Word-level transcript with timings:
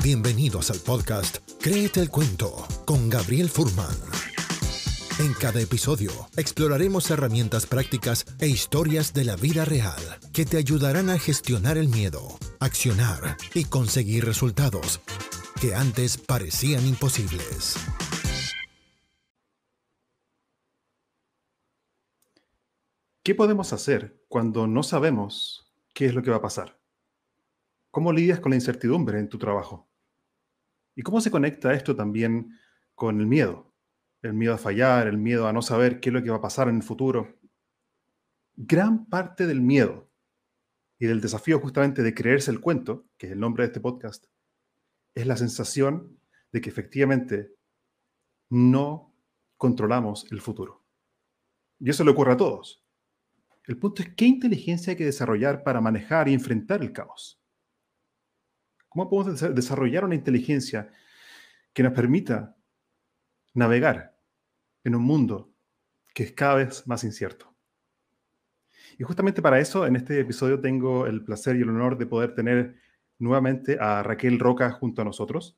Bienvenidos 0.00 0.70
al 0.70 0.78
podcast 0.78 1.38
Créete 1.60 1.98
el 1.98 2.08
Cuento 2.08 2.64
con 2.84 3.10
Gabriel 3.10 3.48
Furman. 3.48 3.96
En 5.18 5.34
cada 5.34 5.60
episodio 5.60 6.12
exploraremos 6.36 7.10
herramientas 7.10 7.66
prácticas 7.66 8.24
e 8.38 8.46
historias 8.46 9.12
de 9.12 9.24
la 9.24 9.34
vida 9.34 9.64
real 9.64 10.00
que 10.32 10.44
te 10.44 10.56
ayudarán 10.56 11.10
a 11.10 11.18
gestionar 11.18 11.76
el 11.76 11.88
miedo, 11.88 12.38
accionar 12.60 13.36
y 13.54 13.64
conseguir 13.64 14.24
resultados 14.24 15.00
que 15.60 15.74
antes 15.74 16.16
parecían 16.16 16.86
imposibles. 16.86 17.74
¿Qué 23.24 23.34
podemos 23.34 23.72
hacer 23.72 24.22
cuando 24.28 24.68
no 24.68 24.84
sabemos 24.84 25.74
qué 25.92 26.06
es 26.06 26.14
lo 26.14 26.22
que 26.22 26.30
va 26.30 26.36
a 26.36 26.42
pasar? 26.42 26.78
¿Cómo 27.90 28.12
lidias 28.12 28.38
con 28.38 28.50
la 28.50 28.56
incertidumbre 28.56 29.18
en 29.18 29.28
tu 29.28 29.38
trabajo? 29.38 29.87
¿Y 30.98 31.02
cómo 31.02 31.20
se 31.20 31.30
conecta 31.30 31.72
esto 31.74 31.94
también 31.94 32.58
con 32.96 33.20
el 33.20 33.28
miedo? 33.28 33.72
El 34.20 34.34
miedo 34.34 34.54
a 34.54 34.58
fallar, 34.58 35.06
el 35.06 35.16
miedo 35.16 35.46
a 35.46 35.52
no 35.52 35.62
saber 35.62 36.00
qué 36.00 36.08
es 36.08 36.12
lo 36.12 36.24
que 36.24 36.30
va 36.30 36.38
a 36.38 36.40
pasar 36.40 36.68
en 36.68 36.74
el 36.74 36.82
futuro. 36.82 37.38
Gran 38.56 39.06
parte 39.06 39.46
del 39.46 39.60
miedo 39.60 40.10
y 40.98 41.06
del 41.06 41.20
desafío 41.20 41.60
justamente 41.60 42.02
de 42.02 42.14
creerse 42.14 42.50
el 42.50 42.60
cuento, 42.60 43.06
que 43.16 43.28
es 43.28 43.32
el 43.32 43.38
nombre 43.38 43.62
de 43.62 43.66
este 43.68 43.78
podcast, 43.78 44.26
es 45.14 45.24
la 45.24 45.36
sensación 45.36 46.18
de 46.50 46.60
que 46.60 46.70
efectivamente 46.70 47.54
no 48.50 49.14
controlamos 49.56 50.26
el 50.32 50.40
futuro. 50.40 50.84
Y 51.78 51.90
eso 51.90 52.02
le 52.02 52.10
ocurre 52.10 52.32
a 52.32 52.36
todos. 52.36 52.84
El 53.68 53.78
punto 53.78 54.02
es 54.02 54.12
qué 54.16 54.24
inteligencia 54.24 54.90
hay 54.90 54.96
que 54.96 55.04
desarrollar 55.04 55.62
para 55.62 55.80
manejar 55.80 56.28
y 56.28 56.34
enfrentar 56.34 56.82
el 56.82 56.90
caos. 56.92 57.40
¿Cómo 58.98 59.10
podemos 59.10 59.54
desarrollar 59.54 60.04
una 60.04 60.16
inteligencia 60.16 60.90
que 61.72 61.84
nos 61.84 61.92
permita 61.92 62.56
navegar 63.54 64.18
en 64.82 64.96
un 64.96 65.02
mundo 65.02 65.54
que 66.12 66.24
es 66.24 66.32
cada 66.32 66.56
vez 66.56 66.84
más 66.84 67.04
incierto? 67.04 67.54
Y 68.98 69.04
justamente 69.04 69.40
para 69.40 69.60
eso, 69.60 69.86
en 69.86 69.94
este 69.94 70.18
episodio 70.18 70.60
tengo 70.60 71.06
el 71.06 71.22
placer 71.22 71.54
y 71.54 71.60
el 71.60 71.68
honor 71.68 71.96
de 71.96 72.06
poder 72.06 72.34
tener 72.34 72.74
nuevamente 73.20 73.78
a 73.80 74.02
Raquel 74.02 74.40
Roca 74.40 74.72
junto 74.72 75.02
a 75.02 75.04
nosotros. 75.04 75.56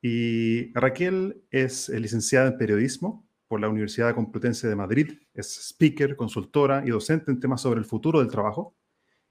Y 0.00 0.72
Raquel 0.72 1.44
es 1.50 1.90
licenciada 1.90 2.48
en 2.48 2.56
periodismo 2.56 3.28
por 3.48 3.60
la 3.60 3.68
Universidad 3.68 4.14
Complutense 4.14 4.66
de 4.66 4.76
Madrid, 4.76 5.12
es 5.34 5.58
speaker, 5.58 6.16
consultora 6.16 6.84
y 6.86 6.88
docente 6.88 7.30
en 7.30 7.38
temas 7.38 7.60
sobre 7.60 7.80
el 7.80 7.84
futuro 7.84 8.20
del 8.20 8.28
trabajo 8.28 8.74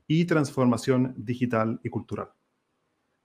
y 0.06 0.26
transformación 0.26 1.16
digital 1.18 1.80
y 1.84 1.90
cultural. 1.90 2.30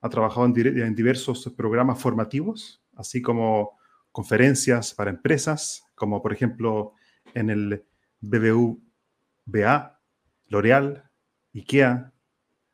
Ha 0.01 0.09
trabajado 0.09 0.45
en, 0.45 0.95
diversos 0.95 1.51
programas 1.57 2.01
formativos, 2.01 2.81
así 2.95 3.21
como 3.21 3.77
conferencias 4.11 4.93
para 4.93 5.09
empresas, 5.09 5.83
como 5.95 6.21
por 6.21 6.33
ejemplo 6.33 6.93
en 7.33 7.49
el 7.49 7.85
BBVA, 8.21 9.99
L'Oreal, 10.47 11.09
IKEA, 11.53 12.13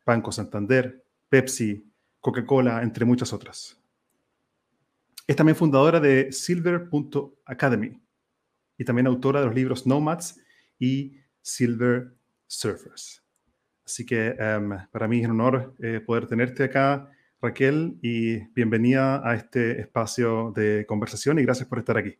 Banco 0.05 0.31
Santander, 0.31 1.03
Pepsi, 1.29 1.91
Coca-Cola, 2.19 2.81
entre 2.83 3.05
muchas 3.05 3.33
otras. 3.33 3.81
Es 5.27 5.35
también 5.35 5.55
fundadora 5.55 5.99
de 5.99 6.31
Silver.academy 6.31 7.99
y 8.77 8.85
también 8.85 9.07
autora 9.07 9.39
de 9.39 9.47
los 9.47 9.55
libros 9.55 9.87
Nomads 9.87 10.39
y 10.77 11.17
Silver 11.41 12.15
Surfers. 12.47 13.23
Así 13.85 14.05
que 14.05 14.35
em, 14.37 14.71
para 14.91 15.07
mí 15.07 15.19
es 15.19 15.25
un 15.25 15.39
honor 15.39 15.75
eh, 15.79 15.99
poder 15.99 16.27
tenerte 16.27 16.63
acá 16.63 17.09
Raquel, 17.45 17.99
y 18.01 18.39
bienvenida 18.55 19.21
a 19.23 19.35
este 19.35 19.79
espacio 19.79 20.51
de 20.55 20.83
conversación 20.87 21.37
y 21.37 21.43
gracias 21.43 21.69
por 21.69 21.77
estar 21.77 21.95
aquí. 21.95 22.17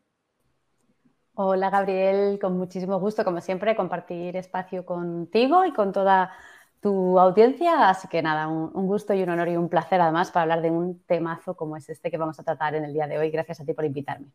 Hola 1.34 1.72
Gabriel, 1.72 2.38
con 2.40 2.56
muchísimo 2.56 3.00
gusto, 3.00 3.26
como 3.26 3.42
siempre, 3.42 3.76
compartir 3.76 4.38
espacio 4.38 4.86
contigo 4.86 5.66
y 5.66 5.74
con 5.74 5.92
toda 5.92 6.32
tu 6.80 7.20
audiencia. 7.20 7.90
Así 7.90 8.08
que 8.08 8.22
nada, 8.22 8.48
un, 8.48 8.86
gusto 8.86 9.16
y 9.16 9.24
un 9.24 9.30
honor 9.30 9.48
y 9.48 9.58
un 9.58 9.68
placer 9.68 10.00
además 10.00 10.30
para 10.30 10.44
hablar 10.44 10.62
de 10.62 10.70
un 10.70 11.00
temazo 11.08 11.56
como 11.56 11.76
es 11.76 11.90
este 11.90 12.12
que 12.12 12.18
vamos 12.18 12.40
a 12.40 12.44
tratar 12.44 12.76
en 12.76 12.86
el 12.86 12.94
día 12.94 13.08
de 13.08 13.18
hoy. 13.18 13.32
Gracias 13.32 13.60
a 13.60 13.66
ti 13.66 13.74
por 13.74 13.84
invitarme. 13.84 14.28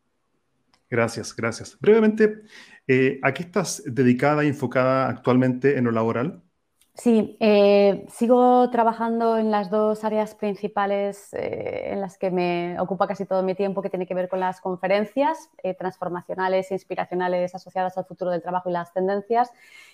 Gracias, 0.89 1.33
gracias. 1.33 1.77
Brevemente, 1.79 2.41
eh, 2.85 3.17
¿a 3.23 3.33
qué 3.33 3.43
estás 3.43 3.81
dedicada 3.85 4.43
y 4.43 4.49
enfocada 4.49 5.07
actualmente 5.07 5.77
en 5.77 5.85
lo 5.85 5.91
laboral? 5.91 6.43
Sí, 6.93 7.37
eh, 7.39 8.05
sigo 8.09 8.69
trabajando 8.69 9.37
en 9.37 9.49
las 9.49 9.69
dos 9.71 10.03
áreas 10.03 10.35
principales 10.35 11.33
eh, 11.33 11.93
en 11.93 12.01
las 12.01 12.17
que 12.17 12.29
me 12.31 12.77
ocupa 12.81 13.07
casi 13.07 13.25
todo 13.25 13.43
mi 13.43 13.55
tiempo, 13.55 13.81
que 13.81 13.89
tiene 13.89 14.05
que 14.05 14.13
ver 14.13 14.27
con 14.27 14.41
las 14.41 14.59
conferencias 14.59 15.49
eh, 15.63 15.73
transformacionales 15.73 16.69
e 16.69 16.75
inspiracionales 16.75 17.55
asociadas 17.55 17.97
al 17.97 18.05
futuro 18.05 18.29
del 18.29 18.41
trabajo 18.41 18.69
y 18.69 18.73
las 18.73 18.93
tendencias, 18.93 19.51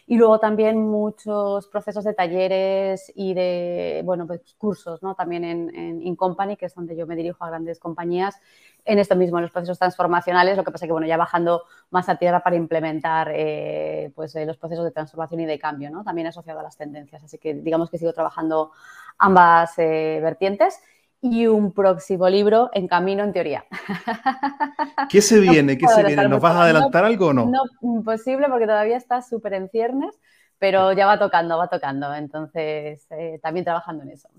y 0.07 0.17
luego 0.17 0.39
también 0.39 0.79
muchos 0.89 1.67
procesos 1.67 2.03
de 2.03 2.15
talleres 2.15 3.11
y 3.15 3.35
de 3.35 4.01
bueno, 4.03 4.25
pues 4.25 4.55
cursos, 4.57 5.03
¿no? 5.03 5.13
también 5.13 5.43
en, 5.43 5.75
en 5.75 6.01
InCompany, 6.01 6.57
que 6.57 6.65
es 6.65 6.73
donde 6.73 6.97
yo 6.97 7.05
me 7.05 7.15
dirijo 7.15 7.45
a 7.45 7.49
grandes 7.49 7.79
compañías 7.79 8.37
en 8.87 8.99
esto 8.99 9.15
mismo, 9.15 9.37
en 9.37 9.43
los 9.43 9.51
procesos 9.51 9.77
transformacionales, 9.77 10.57
lo 10.57 10.63
que 10.63 10.71
pasa 10.71 10.85
que, 10.85 10.91
bueno, 10.91 11.05
ya 11.05 11.17
bajando 11.17 11.63
más 11.89 12.07
a 12.09 12.15
tierra 12.15 12.41
para 12.41 12.55
implementar 12.55 13.29
eh, 13.33 14.11
pues, 14.15 14.35
eh, 14.35 14.45
los 14.45 14.57
procesos 14.57 14.85
de 14.85 14.91
transformación 14.91 15.41
y 15.41 15.45
de 15.45 15.59
cambio, 15.59 15.91
¿no? 15.91 16.03
También 16.03 16.27
asociado 16.27 16.61
a 16.61 16.63
las 16.63 16.77
tendencias. 16.77 17.23
Así 17.23 17.37
que 17.37 17.53
digamos 17.53 17.89
que 17.89 17.97
sigo 17.97 18.13
trabajando 18.13 18.71
ambas 19.17 19.77
eh, 19.77 20.19
vertientes 20.23 20.79
y 21.21 21.47
un 21.47 21.73
próximo 21.73 22.29
libro 22.29 22.69
en 22.73 22.87
camino, 22.87 23.23
en 23.23 23.33
teoría. 23.33 23.65
¿Qué 25.09 25.21
se 25.21 25.39
viene? 25.39 25.77
¿Qué 25.77 25.87
se 25.87 26.03
viene? 26.03 26.27
¿Nos 26.29 26.41
vas 26.41 26.55
a 26.55 26.63
adelantar 26.63 27.03
algo 27.03 27.27
o 27.27 27.33
no? 27.33 27.45
No, 27.45 27.63
imposible 27.81 28.47
porque 28.49 28.65
todavía 28.65 28.95
está 28.95 29.21
súper 29.21 29.53
en 29.53 29.69
ciernes, 29.69 30.15
pero 30.57 30.93
ya 30.93 31.05
va 31.05 31.19
tocando, 31.19 31.57
va 31.57 31.67
tocando. 31.67 32.13
Entonces, 32.13 33.05
también 33.41 33.65
trabajando 33.65 34.03
en 34.03 34.11
eso. 34.11 34.29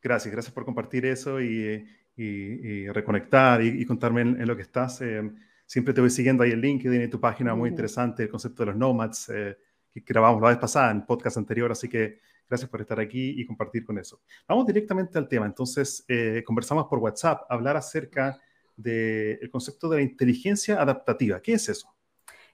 Gracias, 0.00 0.32
gracias 0.32 0.54
por 0.54 0.64
compartir 0.64 1.04
eso 1.06 1.40
y, 1.40 1.84
y, 2.18 2.88
reconectar 2.88 3.62
y, 3.62 3.84
contarme 3.86 4.22
en, 4.22 4.46
lo 4.46 4.56
que 4.56 4.62
estás. 4.62 5.00
Eh, 5.00 5.30
siempre 5.64 5.94
te 5.94 6.00
voy 6.00 6.10
siguiendo 6.10 6.42
ahí 6.42 6.50
el 6.50 6.60
LinkedIn 6.60 7.02
y 7.02 7.08
tu 7.08 7.20
página, 7.20 7.54
muy 7.54 7.70
interesante, 7.70 8.24
el 8.24 8.28
concepto 8.28 8.62
de 8.62 8.66
los 8.66 8.76
nomads, 8.76 9.28
eh, 9.28 9.56
que 9.92 10.00
grabamos 10.06 10.42
la 10.42 10.48
vez 10.48 10.58
pasada 10.58 10.90
en 10.90 11.06
podcast 11.06 11.36
anterior, 11.36 11.70
así 11.70 11.88
que 11.88 12.20
gracias 12.48 12.70
por 12.70 12.80
estar 12.80 12.98
aquí 12.98 13.34
y 13.40 13.46
compartir 13.46 13.84
con 13.84 13.98
eso. 13.98 14.20
Vamos 14.48 14.66
directamente 14.66 15.18
al 15.18 15.28
tema. 15.28 15.46
Entonces, 15.46 16.04
eh, 16.08 16.42
conversamos 16.44 16.86
por 16.88 16.98
WhatsApp, 16.98 17.42
hablar 17.48 17.76
acerca 17.76 18.40
del 18.76 19.50
concepto 19.50 19.88
de 19.88 19.96
la 19.98 20.02
inteligencia 20.02 20.80
adaptativa. 20.80 21.40
¿Qué 21.40 21.54
es 21.54 21.68
eso? 21.68 21.92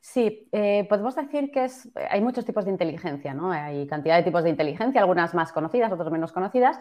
Sí, 0.06 0.46
podemos 0.50 1.16
decir 1.16 1.50
que 1.50 1.64
es, 1.64 1.88
hay 2.10 2.20
muchos 2.20 2.44
tipos 2.44 2.66
de 2.66 2.70
inteligencia, 2.70 3.32
¿no? 3.32 3.50
Hay 3.50 3.86
cantidad 3.86 4.18
de 4.18 4.22
tipos 4.22 4.44
de 4.44 4.50
inteligencia, 4.50 5.00
algunas 5.00 5.32
más 5.32 5.50
conocidas, 5.50 5.90
otras 5.90 6.12
menos 6.12 6.30
conocidas, 6.30 6.78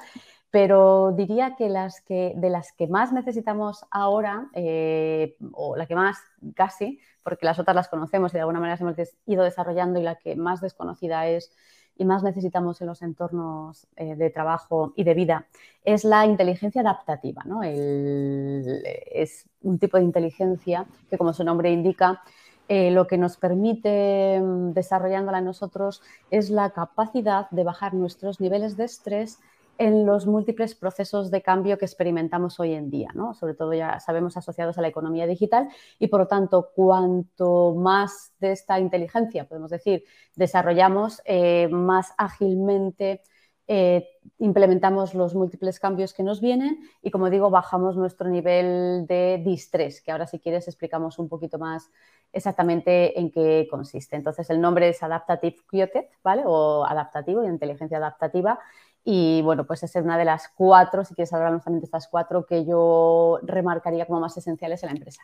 pero 0.52 1.14
diría 1.14 1.56
que, 1.56 1.70
las 1.70 2.02
que 2.02 2.34
de 2.36 2.50
las 2.50 2.74
que 2.74 2.86
más 2.88 3.14
necesitamos 3.14 3.86
ahora, 3.92 4.50
eh, 4.54 5.38
o 5.54 5.78
la 5.78 5.86
que 5.86 5.96
más 5.96 6.18
casi, 6.54 7.00
porque 7.24 7.46
las 7.46 7.58
otras 7.60 7.74
las 7.74 7.88
conocemos 7.88 8.34
y 8.34 8.36
de 8.36 8.42
alguna 8.42 8.60
manera 8.60 8.78
hemos 8.82 8.98
ido 9.26 9.46
desarrollando 9.46 10.02
y 10.02 10.04
la 10.04 10.16
que 10.16 10.36
más 10.36 10.60
desconocida 10.60 11.26
es 11.30 11.56
y 11.96 12.04
más 12.04 12.24
necesitamos 12.24 12.82
en 12.82 12.88
los 12.88 13.02
entornos 13.04 13.88
eh, 13.96 14.16
de 14.16 14.32
trabajo 14.32 14.92
y 14.98 15.06
de 15.06 15.14
vida, 15.14 15.48
es 15.86 16.04
la 16.04 16.26
inteligencia 16.26 16.82
adaptativa. 16.82 17.42
¿no? 17.46 17.64
es 17.64 19.46
un 19.62 19.80
tipo 19.80 19.96
de 19.96 20.04
inteligencia 20.04 20.86
que, 21.10 21.18
como 21.18 21.32
su 21.32 21.46
nombre 21.46 21.72
indica, 21.72 22.22
eh, 22.68 22.92
lo 22.92 23.08
que 23.08 23.18
nos 23.18 23.38
permite, 23.38 24.40
mm, 24.40 24.74
desarrollándola 24.74 25.42
nosotros, 25.42 26.02
es 26.32 26.50
la 26.50 26.72
capacidad 26.72 27.50
de 27.52 27.64
bajar 27.64 27.94
nuestros 27.94 28.40
niveles 28.40 28.78
de 28.78 28.86
estrés 28.86 29.40
en 29.78 30.06
los 30.06 30.28
múltiples 30.28 30.76
procesos 30.76 31.32
de 31.32 31.42
cambio 31.42 31.78
que 31.78 31.86
experimentamos 31.86 32.60
hoy 32.60 32.74
en 32.74 32.90
día, 32.90 33.10
¿no? 33.16 33.34
sobre 33.34 33.56
todo 33.56 33.74
ya 33.74 34.00
sabemos 34.00 34.38
asociados 34.38 34.78
a 34.78 34.82
la 34.82 34.88
economía 34.88 35.26
digital 35.26 35.68
y 35.98 36.08
por 36.08 36.22
lo 36.22 36.28
tanto 36.28 36.70
cuanto 36.76 37.74
más 37.76 38.34
de 38.40 38.52
esta 38.52 38.80
inteligencia, 38.80 39.48
podemos 39.48 39.72
decir, 39.72 40.04
desarrollamos, 40.36 41.22
eh, 41.26 41.68
más 41.70 42.14
ágilmente 42.18 43.22
eh, 43.66 44.10
implementamos 44.40 45.14
los 45.14 45.36
múltiples 45.36 45.80
cambios 45.80 46.14
que 46.14 46.22
nos 46.22 46.42
vienen 46.42 46.80
y 47.02 47.12
como 47.12 47.30
digo, 47.30 47.50
bajamos 47.50 47.96
nuestro 47.96 48.30
nivel 48.30 49.06
de 49.08 49.42
distrés, 49.44 50.02
que 50.02 50.12
ahora 50.12 50.28
si 50.28 50.40
quieres 50.40 50.68
explicamos 50.68 51.18
un 51.18 51.30
poquito 51.30 51.58
más 51.58 51.90
exactamente 52.34 53.20
en 53.20 53.32
qué 53.32 53.68
consiste. 53.70 54.16
Entonces 54.16 54.50
el 54.50 54.60
nombre 54.60 54.90
es 54.90 55.02
Adaptative 55.02 55.58
Quieted, 55.68 56.06
¿vale? 56.24 56.44
O 56.46 56.86
adaptativo 56.86 57.44
inteligencia 57.44 57.98
adaptativa 57.98 58.60
y 59.06 59.42
bueno, 59.42 59.66
pues 59.66 59.84
es 59.84 59.96
una 59.96 60.18
de 60.18 60.26
las 60.26 60.50
cuatro, 60.56 61.04
si 61.04 61.14
quieres 61.14 61.34
hablarnos 61.34 61.64
también 61.64 61.82
de 61.82 61.86
estas 61.86 62.08
cuatro, 62.08 62.46
que 62.46 62.66
yo 62.66 63.40
remarcaría 63.44 64.06
como 64.06 64.22
más 64.22 64.38
esenciales 64.38 64.82
en 64.84 64.88
la 64.88 64.96
empresa. 64.96 65.22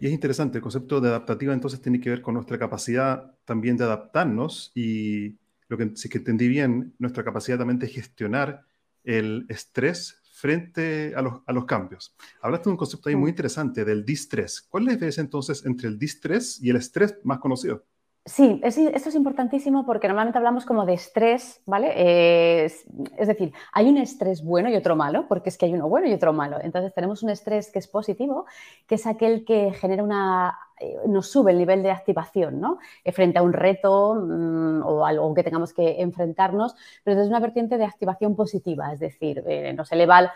Y 0.00 0.06
es 0.06 0.12
interesante, 0.12 0.58
el 0.58 0.62
concepto 0.62 1.00
de 1.00 1.08
adaptativa 1.08 1.52
entonces 1.52 1.80
tiene 1.80 2.00
que 2.00 2.10
ver 2.10 2.22
con 2.22 2.34
nuestra 2.34 2.58
capacidad 2.58 3.34
también 3.44 3.76
de 3.76 3.84
adaptarnos 3.84 4.72
y 4.74 5.38
lo 5.68 5.76
que, 5.76 5.92
si 5.96 6.08
que 6.08 6.18
entendí 6.18 6.48
bien, 6.48 6.94
nuestra 6.98 7.24
capacidad 7.24 7.58
también 7.58 7.78
de 7.78 7.88
gestionar 7.88 8.62
el 9.04 9.46
estrés 9.48 10.20
frente 10.44 11.14
a 11.16 11.22
los, 11.22 11.64
cambios. 11.64 12.14
Hablaste 12.42 12.64
de 12.64 12.72
un 12.72 12.76
concepto 12.76 13.08
ahí 13.08 13.16
muy 13.16 13.30
interesante 13.30 13.82
del 13.82 14.04
distrés. 14.04 14.60
¿Cuál 14.60 14.82
es 14.82 14.86
la 14.88 14.92
diferencia 14.92 15.22
entonces 15.22 15.64
entre 15.64 15.88
el 15.88 15.98
distrés 15.98 16.62
y 16.62 16.68
el 16.68 16.76
estrés 16.76 17.16
más 17.24 17.38
conocido? 17.38 17.86
Sí, 18.26 18.58
esto 18.64 19.08
es 19.10 19.14
importantísimo 19.14 19.84
porque 19.84 20.08
normalmente 20.08 20.38
hablamos 20.38 20.64
como 20.64 20.86
de 20.86 20.94
estrés, 20.94 21.60
¿vale? 21.66 22.64
es, 22.64 22.86
decir, 23.18 23.52
hay 23.70 23.90
un 23.90 23.98
estrés 23.98 24.42
bueno 24.42 24.70
y 24.70 24.76
otro 24.76 24.96
malo, 24.96 25.26
porque 25.28 25.50
es 25.50 25.58
que 25.58 25.66
hay 25.66 25.74
uno 25.74 25.90
bueno 25.90 26.08
y 26.08 26.14
otro 26.14 26.32
malo. 26.32 26.56
Entonces 26.62 26.94
tenemos 26.94 27.22
un 27.22 27.28
estrés 27.28 27.70
que 27.70 27.80
es 27.80 27.86
positivo, 27.86 28.46
que 28.86 28.94
es 28.94 29.06
aquel 29.06 29.44
que 29.44 29.72
genera 29.72 30.02
una 30.02 30.58
eh, 30.80 30.96
nos 31.06 31.30
sube 31.30 31.52
el 31.52 31.58
nivel 31.58 31.82
de 31.84 31.90
activación 31.92 32.60
¿no? 32.60 32.78
Eh, 33.04 33.12
frente 33.12 33.38
a 33.38 33.42
un 33.42 33.52
reto 33.52 34.14
mm, 34.16 34.82
o 34.84 35.06
algo 35.06 35.32
que 35.34 35.44
tengamos 35.44 35.72
que 35.72 36.00
enfrentarnos, 36.00 36.74
pero 37.04 37.16
desde 37.16 37.28
una 37.28 37.40
vertiente 37.40 37.78
de 37.78 37.84
activación 37.84 38.34
positiva, 38.34 38.92
es 38.92 38.98
decir, 38.98 39.44
eh, 39.46 39.72
nos 39.72 39.92
eleva 39.92 40.32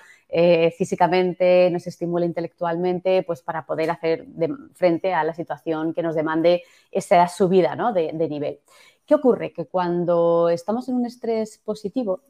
físicamente, 0.77 1.71
nos 1.71 1.87
estimula 1.87 2.27
intelectualmente, 2.27 3.23
pues 3.23 3.43
para 3.43 3.65
poder 3.65 3.91
hacer 3.91 4.27
frente 4.75 5.15
a 5.15 5.25
la 5.25 5.35
situación 5.35 5.95
que 5.95 6.03
nos 6.03 6.15
demande 6.15 6.63
esa 6.91 7.27
subida 7.29 7.75
¿no? 7.77 7.93
de, 7.93 8.11
de 8.13 8.29
nivel. 8.29 8.61
¿Qué 9.07 9.15
ocurre? 9.15 9.53
Que 9.53 9.67
cuando 9.67 10.51
estamos 10.51 10.89
en 10.89 10.97
un 10.97 11.07
estrés 11.07 11.59
positivo, 11.65 12.23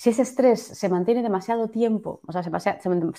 si 0.00 0.08
ese 0.08 0.22
estrés 0.22 0.62
se 0.62 0.88
mantiene 0.88 1.22
demasiado 1.22 1.68
tiempo, 1.68 2.22
o 2.26 2.32
sea, 2.32 2.42
se, 2.42 2.48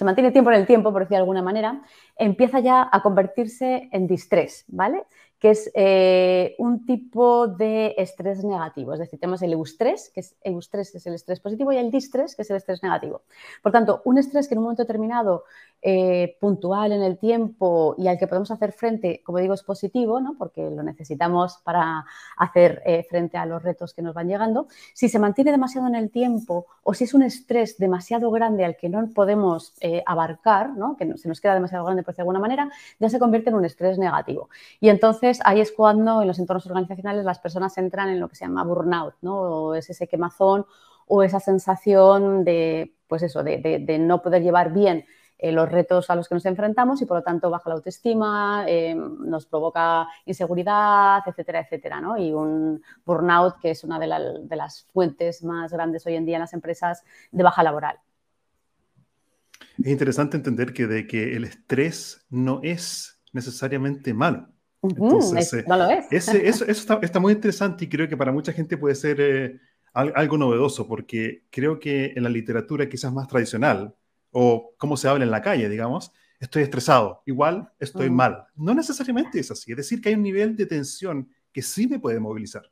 mantiene 0.03 0.31
tiempo 0.31 0.49
en 0.49 0.57
el 0.57 0.65
tiempo, 0.65 0.91
por 0.91 1.03
decir 1.03 1.11
de 1.11 1.17
alguna 1.17 1.44
manera, 1.44 1.83
empieza 2.15 2.59
ya 2.59 2.89
a 2.91 3.03
convertirse 3.03 3.87
en 3.91 4.07
distrés, 4.07 4.65
¿vale? 4.67 5.03
Que 5.41 5.49
es 5.49 5.71
eh, 5.73 6.53
un 6.59 6.85
tipo 6.85 7.47
de 7.47 7.95
estrés 7.97 8.43
negativo. 8.43 8.93
Es 8.93 8.99
decir, 8.99 9.19
tenemos 9.19 9.41
el 9.41 9.53
eustrés, 9.53 10.11
que 10.13 10.19
es 10.19 10.35
eustrés 10.43 10.93
es 10.93 11.07
el 11.07 11.15
estrés 11.15 11.39
positivo, 11.39 11.71
y 11.71 11.77
el 11.77 11.89
distrés, 11.89 12.35
que 12.35 12.43
es 12.43 12.51
el 12.51 12.57
estrés 12.57 12.83
negativo. 12.83 13.23
Por 13.63 13.71
tanto, 13.71 14.03
un 14.05 14.19
estrés 14.19 14.47
que 14.47 14.53
en 14.53 14.59
un 14.59 14.65
momento 14.65 14.83
determinado, 14.83 15.45
eh, 15.81 16.38
puntual 16.39 16.92
en 16.92 17.01
el 17.01 17.18
tiempo 17.18 17.95
y 17.98 18.07
al 18.07 18.18
que 18.18 18.28
podemos 18.28 18.51
hacer 18.51 18.72
frente, 18.72 19.22
como 19.24 19.39
digo, 19.39 19.54
es 19.54 19.63
positivo, 19.63 20.22
¿no? 20.22 20.36
porque 20.38 20.69
lo 20.69 20.83
necesitamos 20.83 21.57
para 21.63 22.06
hacer 22.38 22.81
eh, 22.86 23.06
frente 23.10 23.38
a 23.38 23.45
los 23.45 23.63
retos 23.63 23.94
que 23.94 24.01
nos 24.01 24.13
van 24.13 24.28
llegando. 24.28 24.68
Si 24.94 25.10
se 25.10 25.19
mantiene 25.19 25.51
demasiado 25.51 25.88
en 25.88 25.95
el 25.95 26.12
tiempo 26.12 26.68
o 26.83 26.94
si 26.94 27.06
es 27.06 27.13
un 27.13 27.24
estrés 27.24 27.78
demasiado 27.78 28.31
grande 28.31 28.63
al 28.63 28.78
que 28.78 28.89
no 28.89 29.07
podemos 29.13 29.74
abarcar, 30.06 30.69
¿no? 30.69 30.95
que 30.95 31.18
se 31.18 31.28
nos 31.28 31.42
queda 31.42 31.56
demasiado 31.56 31.83
grande 31.86 32.04
por 32.04 32.16
de 32.16 32.22
alguna 32.22 32.39
manera, 32.39 32.69
ya 33.00 33.10
se 33.10 33.19
convierte 33.19 33.50
en 33.50 33.56
un 33.56 33.66
estrés 33.66 33.98
negativo. 33.98 34.50
Y 34.80 34.89
entonces, 34.89 35.39
ahí 35.44 35.62
es 35.62 35.72
cuando 35.72 36.22
en 36.22 36.28
los 36.28 36.39
entornos 36.39 36.66
organizacionales 36.68 37.25
las 37.25 37.39
personas 37.39 37.78
entran 37.78 38.10
en 38.10 38.19
lo 38.19 38.28
que 38.28 38.36
se 38.36 38.45
llama 38.45 38.63
burnout, 38.63 39.16
¿no? 39.22 39.39
O 39.39 39.75
es 39.75 39.89
ese 39.89 40.07
quemazón 40.07 40.66
o 41.07 41.24
esa 41.24 41.39
sensación 41.39 42.44
de, 42.44 42.95
pues 43.07 43.24
eso, 43.24 43.44
de, 43.44 43.98
no 44.00 44.22
poder 44.22 44.44
llevar 44.44 44.72
bien 44.72 45.06
eh, 45.41 45.51
los 45.51 45.69
retos 45.69 46.09
a 46.09 46.15
los 46.15 46.29
que 46.29 46.35
nos 46.35 46.45
enfrentamos 46.45 47.01
y 47.01 47.05
por 47.05 47.17
lo 47.17 47.23
tanto 47.23 47.49
baja 47.49 47.69
la 47.69 47.75
autoestima, 47.75 48.63
eh, 48.67 48.95
nos 48.95 49.47
provoca 49.47 50.07
inseguridad, 50.25 51.23
etcétera, 51.25 51.61
etcétera, 51.61 51.99
¿no? 51.99 52.15
Y 52.17 52.31
un 52.31 52.81
burnout 53.03 53.57
que 53.59 53.71
es 53.71 53.83
una 53.83 53.97
de, 53.97 54.07
de 54.43 54.55
las 54.55 54.88
fuentes 54.93 55.43
más 55.43 55.73
grandes 55.73 56.05
hoy 56.05 56.15
en 56.15 56.25
día 56.25 56.38
en 56.38 56.41
las 56.41 56.53
empresas 56.53 57.03
de 57.31 57.43
baja 57.43 57.63
laboral. 57.63 57.97
Es 59.79 59.88
interesante 59.88 60.38
entender 60.38 60.73
que 60.73 60.85
de 60.85 61.07
que 61.07 61.35
el 61.35 61.45
estrés 61.45 62.25
no 62.29 62.59
es 62.63 63.19
necesariamente 63.33 64.13
malo. 64.13 64.47
Entonces, 64.83 65.53
eh, 65.53 65.65
no 65.67 65.77
lo 65.77 65.89
es. 65.89 66.05
eso, 66.11 66.65
está, 66.65 67.19
muy 67.19 67.33
interesante 67.33 67.85
y 67.85 67.89
creo 67.89 68.07
que 68.07 68.17
para 68.17 68.31
mucha 68.31 68.53
gente 68.53 68.77
puede 68.77 68.95
ser 68.95 69.19
eh, 69.19 69.59
algo 69.94 70.37
novedoso, 70.37 70.87
porque 70.87 71.45
creo 71.49 71.79
que 71.79 72.13
en 72.15 72.23
la 72.23 72.29
literatura 72.29 72.87
quizás 72.87 73.11
más 73.11 73.27
tradicional, 73.27 73.95
o 74.31 74.74
como 74.78 74.98
se 74.98 75.07
habla 75.07 75.24
en 75.24 75.31
la 75.31 75.42
calle, 75.42 75.69
digamos, 75.69 76.12
estoy 76.39 76.63
estresado, 76.63 77.22
igual 77.25 77.72
estoy 77.80 78.10
mal. 78.10 78.45
No 78.56 78.74
necesariamente 78.74 79.39
es 79.39 79.51
así, 79.51 79.72
es 79.72 79.78
decir, 79.78 80.01
que 80.01 80.10
hay 80.10 80.16
un 80.16 80.24
nivel 80.24 80.56
de 80.56 80.66
tensión 80.66 81.30
que 81.54 81.62
sí 81.62 81.88
me 81.88 82.00
puede 82.00 82.19
movilizar. 82.19 82.72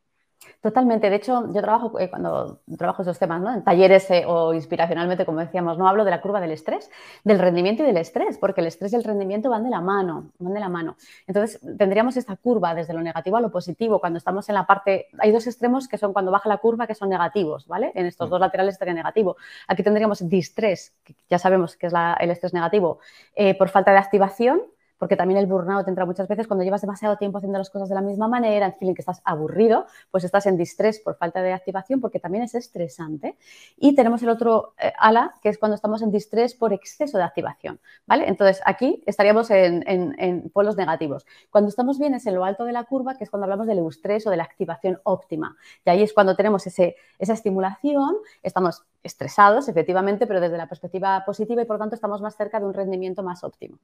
Totalmente. 0.61 1.09
De 1.09 1.15
hecho, 1.15 1.51
yo 1.53 1.61
trabajo 1.61 1.99
eh, 1.99 2.09
cuando 2.09 2.59
trabajo 2.77 3.01
esos 3.01 3.17
temas, 3.17 3.41
¿no? 3.41 3.53
En 3.53 3.63
talleres 3.63 4.09
eh, 4.11 4.23
o 4.27 4.53
inspiracionalmente, 4.53 5.25
como 5.25 5.39
decíamos, 5.39 5.77
no 5.77 5.87
hablo 5.87 6.03
de 6.05 6.11
la 6.11 6.21
curva 6.21 6.41
del 6.41 6.51
estrés, 6.51 6.89
del 7.23 7.39
rendimiento 7.39 7.83
y 7.83 7.85
del 7.85 7.97
estrés, 7.97 8.37
porque 8.37 8.61
el 8.61 8.67
estrés 8.67 8.93
y 8.93 8.95
el 8.95 9.03
rendimiento 9.03 9.49
van 9.49 9.63
de 9.63 9.69
la 9.69 9.81
mano, 9.81 10.31
van 10.39 10.53
de 10.53 10.59
la 10.59 10.69
mano. 10.69 10.95
Entonces, 11.27 11.59
tendríamos 11.77 12.17
esta 12.17 12.35
curva 12.35 12.75
desde 12.75 12.93
lo 12.93 13.01
negativo 13.01 13.37
a 13.37 13.41
lo 13.41 13.51
positivo. 13.51 13.99
Cuando 13.99 14.17
estamos 14.17 14.49
en 14.49 14.55
la 14.55 14.65
parte, 14.65 15.07
hay 15.17 15.31
dos 15.31 15.47
extremos 15.47 15.87
que 15.87 15.97
son 15.97 16.13
cuando 16.13 16.31
baja 16.31 16.49
la 16.49 16.57
curva 16.57 16.87
que 16.87 16.95
son 16.95 17.09
negativos, 17.09 17.67
¿vale? 17.67 17.91
En 17.95 18.05
estos 18.05 18.27
mm. 18.27 18.31
dos 18.31 18.39
laterales 18.39 18.73
estaría 18.73 18.93
negativo. 18.93 19.37
Aquí 19.67 19.83
tendríamos 19.83 20.27
distrés, 20.27 20.93
que 21.03 21.15
ya 21.29 21.39
sabemos 21.39 21.75
que 21.75 21.87
es 21.87 21.93
el 22.19 22.31
estrés 22.31 22.53
negativo, 22.53 22.99
eh, 23.35 23.55
por 23.55 23.69
falta 23.69 23.91
de 23.91 23.97
activación 23.97 24.61
porque 24.99 25.15
también 25.15 25.39
el 25.39 25.47
burnout 25.47 25.87
entra 25.87 26.05
muchas 26.05 26.27
veces 26.27 26.45
cuando 26.45 26.63
llevas 26.63 26.81
demasiado 26.81 27.17
tiempo 27.17 27.39
haciendo 27.39 27.57
las 27.57 27.69
cosas 27.69 27.89
de 27.89 27.95
la 27.95 28.01
misma 28.01 28.27
manera, 28.27 28.67
en 28.67 28.73
feeling 28.73 28.93
que 28.93 29.01
estás 29.01 29.21
aburrido, 29.23 29.87
pues 30.11 30.23
estás 30.23 30.45
en 30.45 30.57
distrés 30.57 30.99
por 30.99 31.15
falta 31.15 31.41
de 31.41 31.53
activación, 31.53 32.01
porque 32.01 32.19
también 32.19 32.43
es 32.43 32.53
estresante. 32.53 33.37
Y 33.77 33.95
tenemos 33.95 34.21
el 34.21 34.29
otro 34.29 34.73
eh, 34.77 34.91
ala, 34.99 35.33
que 35.41 35.49
es 35.49 35.57
cuando 35.57 35.75
estamos 35.75 36.01
en 36.01 36.11
distrés 36.11 36.53
por 36.53 36.73
exceso 36.73 37.17
de 37.17 37.23
activación, 37.23 37.79
¿vale? 38.05 38.27
Entonces, 38.27 38.61
aquí 38.65 39.01
estaríamos 39.05 39.49
en, 39.51 39.83
en, 39.87 40.49
polos 40.49 40.75
negativos. 40.75 41.25
Cuando 41.49 41.69
estamos 41.69 41.97
bien 41.97 42.13
es 42.13 42.25
en 42.27 42.35
lo 42.35 42.43
alto 42.43 42.65
de 42.65 42.73
la 42.73 42.83
curva, 42.83 43.15
que 43.15 43.23
es 43.23 43.29
cuando 43.29 43.45
hablamos 43.45 43.67
del 43.67 43.77
eustrés 43.77 44.27
o 44.27 44.29
de 44.29 44.37
la 44.37 44.43
activación 44.43 44.99
óptima. 45.03 45.55
Y 45.85 45.89
ahí 45.89 46.03
es 46.03 46.13
cuando 46.13 46.35
tenemos 46.35 46.67
ese, 46.67 46.97
esa 47.17 47.33
estimulación, 47.33 48.17
estamos 48.43 48.83
estresados, 49.01 49.69
efectivamente, 49.69 50.27
pero 50.27 50.41
desde 50.41 50.57
la 50.57 50.67
perspectiva 50.67 51.23
positiva 51.25 51.61
y 51.61 51.65
por 51.65 51.77
tanto 51.77 51.95
estamos 51.95 52.21
más 52.21 52.35
cerca 52.35 52.59
de 52.59 52.65
un 52.65 52.73
rendimiento 52.73 53.23
más 53.23 53.43
óptimo. 53.43 53.79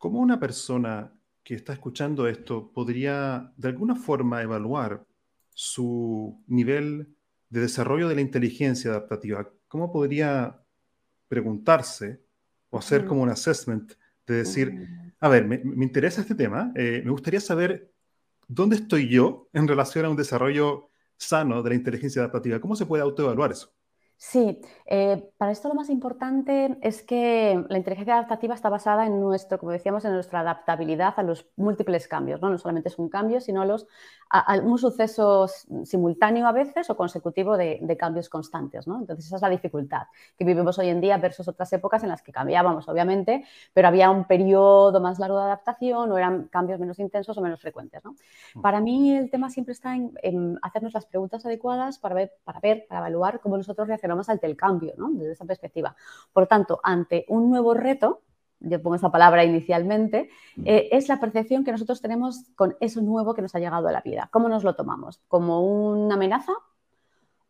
¿Cómo 0.00 0.20
una 0.20 0.40
persona 0.40 1.12
que 1.42 1.54
está 1.54 1.74
escuchando 1.74 2.26
esto 2.26 2.72
podría 2.72 3.52
de 3.58 3.68
alguna 3.68 3.94
forma 3.94 4.40
evaluar 4.40 5.04
su 5.50 6.42
nivel 6.46 7.14
de 7.50 7.60
desarrollo 7.60 8.08
de 8.08 8.14
la 8.14 8.22
inteligencia 8.22 8.92
adaptativa? 8.92 9.46
¿Cómo 9.68 9.92
podría 9.92 10.58
preguntarse 11.28 12.22
o 12.70 12.78
hacer 12.78 13.04
como 13.04 13.22
un 13.22 13.28
assessment 13.28 13.92
de 14.26 14.36
decir, 14.36 14.72
mm. 14.72 15.12
a 15.20 15.28
ver, 15.28 15.46
me, 15.46 15.84
interesa 15.84 16.22
este 16.22 16.34
tema, 16.34 16.72
eh, 16.76 17.02
me 17.04 17.10
gustaría 17.10 17.40
saber 17.40 17.92
dónde 18.48 18.76
estoy 18.76 19.06
yo 19.06 19.50
en 19.52 19.68
relación 19.68 20.06
a 20.06 20.08
un 20.08 20.16
desarrollo 20.16 20.88
sano 21.18 21.62
de 21.62 21.68
la 21.68 21.76
inteligencia 21.76 22.22
adaptativa? 22.22 22.58
¿Cómo 22.58 22.74
se 22.74 22.86
puede 22.86 23.02
autoevaluar 23.02 23.52
eso? 23.52 23.70
Sí, 24.22 24.60
eh, 24.84 25.32
para 25.38 25.50
esto 25.50 25.68
lo 25.68 25.74
más 25.74 25.88
importante 25.88 26.76
es 26.82 27.02
que 27.02 27.64
la 27.70 27.78
inteligencia 27.78 28.12
adaptativa 28.16 28.54
está 28.54 28.68
basada 28.68 29.06
en 29.06 29.18
nuestro, 29.18 29.58
como 29.58 29.72
decíamos, 29.72 30.04
en 30.04 30.12
nuestra 30.12 30.40
adaptabilidad 30.40 31.14
a 31.16 31.22
los 31.22 31.46
múltiples 31.56 32.06
cambios. 32.06 32.42
No, 32.42 32.50
no 32.50 32.58
solamente 32.58 32.90
es 32.90 32.98
un 32.98 33.08
cambio, 33.08 33.40
sino 33.40 33.62
a, 33.62 33.64
los, 33.64 33.86
a, 34.28 34.58
un 34.58 34.76
suceso 34.76 35.48
simultáneo 35.84 36.46
a 36.46 36.52
veces 36.52 36.90
o 36.90 36.98
consecutivo 36.98 37.56
de, 37.56 37.96
cambios 37.98 38.28
constantes. 38.28 38.86
¿no? 38.86 38.98
Entonces 38.98 39.24
esa 39.24 39.36
es 39.36 39.42
la 39.42 39.48
dificultad 39.48 40.02
que 40.36 40.44
vivimos 40.44 40.78
hoy 40.78 40.90
en 40.90 41.00
día 41.00 41.16
versus 41.16 41.48
otras 41.48 41.72
épocas 41.72 42.02
en 42.02 42.10
las 42.10 42.20
que 42.20 42.30
cambiábamos, 42.30 42.90
obviamente, 42.90 43.46
pero 43.72 43.88
había 43.88 44.10
un 44.10 44.26
periodo 44.26 45.00
más 45.00 45.18
largo 45.18 45.38
de 45.38 45.44
adaptación 45.44 46.12
o 46.12 46.18
eran 46.18 46.48
cambios 46.48 46.78
menos 46.78 46.98
intensos 46.98 47.38
o 47.38 47.40
menos 47.40 47.62
frecuentes. 47.62 48.04
¿no? 48.04 48.16
Mm. 48.54 48.60
Para 48.60 48.80
mí 48.82 49.16
el 49.16 49.30
tema 49.30 49.48
siempre 49.48 49.72
está 49.72 49.96
en, 49.96 50.12
en, 50.22 50.58
hacernos 50.60 50.92
las 50.92 51.06
preguntas 51.06 51.46
adecuadas 51.46 51.98
para 51.98 52.14
ver, 52.14 52.32
para 52.44 52.60
ver, 52.60 52.84
para 52.86 53.00
evaluar 53.00 53.40
cómo 53.40 53.56
nosotros 53.56 53.88
reaccionamos 53.88 54.09
más 54.16 54.28
ante 54.28 54.46
el 54.46 54.56
cambio, 54.56 54.94
¿no? 54.96 55.10
Desde 55.10 55.32
esa 55.32 55.44
perspectiva. 55.44 55.94
Por 56.32 56.46
tanto, 56.46 56.80
ante 56.82 57.24
un 57.28 57.50
nuevo 57.50 57.74
reto, 57.74 58.22
yo 58.60 58.80
pongo 58.82 58.96
esa 58.96 59.10
palabra 59.10 59.44
inicialmente, 59.44 60.28
mm. 60.56 60.62
eh, 60.66 60.88
es 60.92 61.08
la 61.08 61.18
percepción 61.18 61.64
que 61.64 61.72
nosotros 61.72 62.00
tenemos 62.00 62.50
con 62.56 62.76
eso 62.80 63.00
nuevo 63.00 63.34
que 63.34 63.42
nos 63.42 63.54
ha 63.54 63.58
llegado 63.58 63.88
a 63.88 63.92
la 63.92 64.02
vida. 64.02 64.28
¿Cómo 64.32 64.48
nos 64.48 64.64
lo 64.64 64.74
tomamos? 64.74 65.20
¿Como 65.28 65.62
una 65.62 66.14
amenaza 66.14 66.52